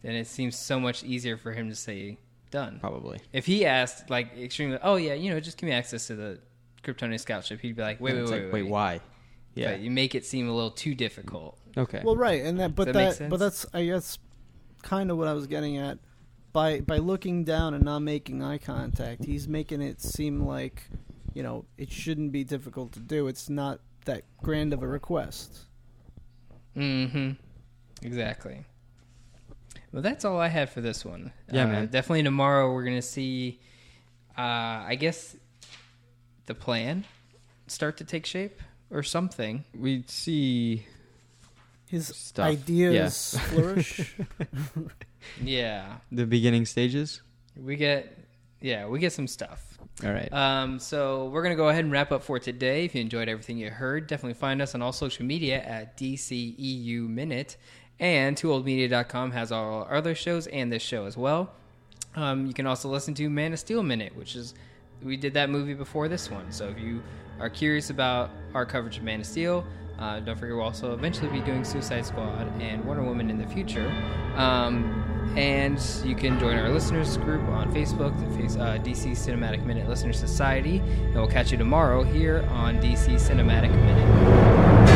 then 0.03 0.15
it 0.15 0.27
seems 0.27 0.57
so 0.57 0.81
much 0.81 1.05
easier 1.05 1.37
for 1.37 1.53
him 1.53 1.69
to 1.69 1.75
say 1.75 2.19
Done. 2.55 2.79
Probably. 2.79 3.19
If 3.33 3.47
he 3.47 3.67
asked, 3.67 4.11
like, 4.11 4.39
extremely, 4.39 4.79
oh 4.81 4.95
yeah, 4.95 5.15
you 5.15 5.31
know, 5.31 5.41
just 5.41 5.59
give 5.59 5.69
me 5.69 5.75
access 5.75 6.07
to 6.07 6.15
the 6.15 6.39
Kryptonian 6.85 7.19
scout 7.19 7.45
ship, 7.45 7.59
he'd 7.61 7.75
be 7.75 7.83
like, 7.83 8.01
wait, 8.01 8.15
wait, 8.15 8.31
wait, 8.31 8.45
like, 8.45 8.53
wait, 8.53 8.63
why? 8.69 9.01
Yeah. 9.55 9.73
But 9.73 9.81
you 9.81 9.91
make 9.91 10.15
it 10.15 10.25
seem 10.25 10.49
a 10.49 10.53
little 10.55 10.71
too 10.71 10.95
difficult. 10.95 11.59
okay. 11.77 12.03
Well, 12.05 12.17
right, 12.17 12.43
and 12.43 12.59
that, 12.61 12.75
but 12.75 12.87
Does 12.87 12.95
that 12.95 13.19
that, 13.19 13.31
but 13.31 13.39
that's, 13.39 13.65
I 13.73 13.85
guess, 13.85 14.19
kind 14.83 15.11
of 15.11 15.17
what 15.19 15.29
I 15.29 15.33
was 15.33 15.47
getting 15.47 15.77
at. 15.77 15.99
By 16.53 16.81
by 16.81 16.99
looking 16.99 17.43
down 17.45 17.75
and 17.75 17.85
not 17.85 17.99
making 18.01 18.41
eye 18.43 18.59
contact, 18.59 19.25
he's 19.25 19.49
making 19.49 19.81
it 19.83 20.01
seem 20.01 20.41
like, 20.47 20.85
you 21.33 21.43
know, 21.43 21.65
it 21.79 21.91
shouldn't 21.91 22.31
be 22.31 22.45
difficult 22.45 22.93
to 22.93 23.01
do. 23.01 23.27
It's 23.27 23.49
not 23.51 23.81
that 24.05 24.23
grand 24.43 24.73
of 24.73 24.83
a 24.83 24.87
request. 24.87 25.61
Mm-hmm. 26.77 27.33
Exactly. 28.03 28.65
Well, 29.93 30.03
that's 30.03 30.25
all 30.25 30.39
I 30.41 30.49
had 30.49 30.71
for 30.71 30.81
this 30.81 31.05
one. 31.05 31.33
Yeah, 31.53 31.65
Uh, 31.65 31.69
man. 31.69 31.87
Definitely 31.87 32.25
tomorrow 32.25 32.73
we're 32.73 32.85
gonna 32.85 33.03
see. 33.03 33.61
Uh, 34.37 34.83
I 34.87 34.97
guess 34.99 35.37
the 36.47 36.55
plan 36.55 37.05
start 37.67 37.97
to 37.99 38.05
take 38.05 38.27
shape 38.27 38.61
or 38.95 39.03
something. 39.03 39.65
we 39.79 40.05
see 40.07 40.87
His 41.89 42.09
Stuff, 42.09 42.47
ideas 42.47 43.37
flourish. 43.51 44.15
Yeah, 45.43 45.97
the 46.13 46.27
beginning 46.27 46.67
stages. 46.67 47.23
we 47.57 47.77
get. 47.77 48.19
Yeah, 48.61 48.87
we 48.87 48.99
get 48.99 49.13
some 49.13 49.27
stuff. 49.27 49.79
All 50.05 50.11
right. 50.13 50.31
Um, 50.33 50.79
so 50.79 51.29
we're 51.29 51.43
gonna 51.43 51.55
go 51.57 51.69
ahead 51.69 51.85
and 51.85 51.93
wrap 51.93 52.13
up 52.13 52.23
for 52.23 52.39
today. 52.39 52.85
If 52.85 52.95
you 52.95 53.01
enjoyed 53.01 53.29
everything 53.29 53.57
you 53.59 53.71
heard, 53.71 54.07
definitely 54.07 54.35
find 54.35 54.61
us 54.61 54.75
on 54.75 54.83
all 54.83 54.93
social 54.93 55.25
media 55.25 55.63
at 55.63 55.97
DCEU 55.97 57.09
Minute, 57.09 57.57
and 58.01 58.37
TooOldMedia.com 58.37 59.31
has 59.33 59.51
all 59.53 59.85
our 59.85 59.95
other 59.95 60.15
shows 60.15 60.47
and 60.47 60.71
this 60.73 60.83
show 60.83 61.07
as 61.07 61.17
well. 61.17 61.53
Um, 62.17 62.47
you 62.47 62.53
can 62.55 62.67
also 62.67 62.89
listen 62.89 63.15
to 63.15 63.29
Man 63.31 63.53
of 63.53 63.59
Steel 63.59 63.83
Minute, 63.83 64.15
which 64.17 64.37
is 64.37 64.55
we 65.03 65.17
did 65.17 65.35
that 65.35 65.49
movie 65.51 65.75
before 65.75 66.09
this 66.09 66.31
one. 66.31 66.51
So 66.53 66.69
if 66.69 66.79
you 66.79 67.03
are 67.41 67.51
curious 67.51 67.91
about 67.91 68.31
our 68.55 68.65
coverage 68.65 68.99
of 68.99 69.03
Man 69.03 69.21
of 69.21 69.27
Steel, 69.27 69.67
uh, 69.99 70.21
don't 70.21 70.37
forget 70.37 70.57
we'll 70.57 70.65
also 70.65 70.93
eventually 70.93 71.29
be 71.31 71.41
doing 71.41 71.65
Suicide 71.65 72.05
Squad 72.05 72.51
and 72.61 72.85
Wonder 72.85 73.03
Woman 73.03 73.31
in 73.31 73.39
the 73.39 73.47
future. 73.47 73.89
Um, 74.37 75.01
and 75.37 75.81
you 76.05 76.15
can 76.15 76.39
join 76.39 76.57
our 76.59 76.69
listeners 76.69 77.17
group 77.19 77.43
on 77.49 77.73
Facebook, 77.73 78.19
the 78.21 78.37
face, 78.37 78.57
uh, 78.57 78.79
DC 78.83 79.13
Cinematic 79.13 79.65
Minute 79.65 79.89
Listener 79.89 80.13
Society. 80.13 80.79
And 80.79 81.15
we'll 81.15 81.29
catch 81.29 81.53
you 81.53 81.59
tomorrow 81.59 82.03
here 82.03 82.47
on 82.51 82.81
DC 82.81 83.15
Cinematic 83.15 83.71
Minute. 83.71 84.94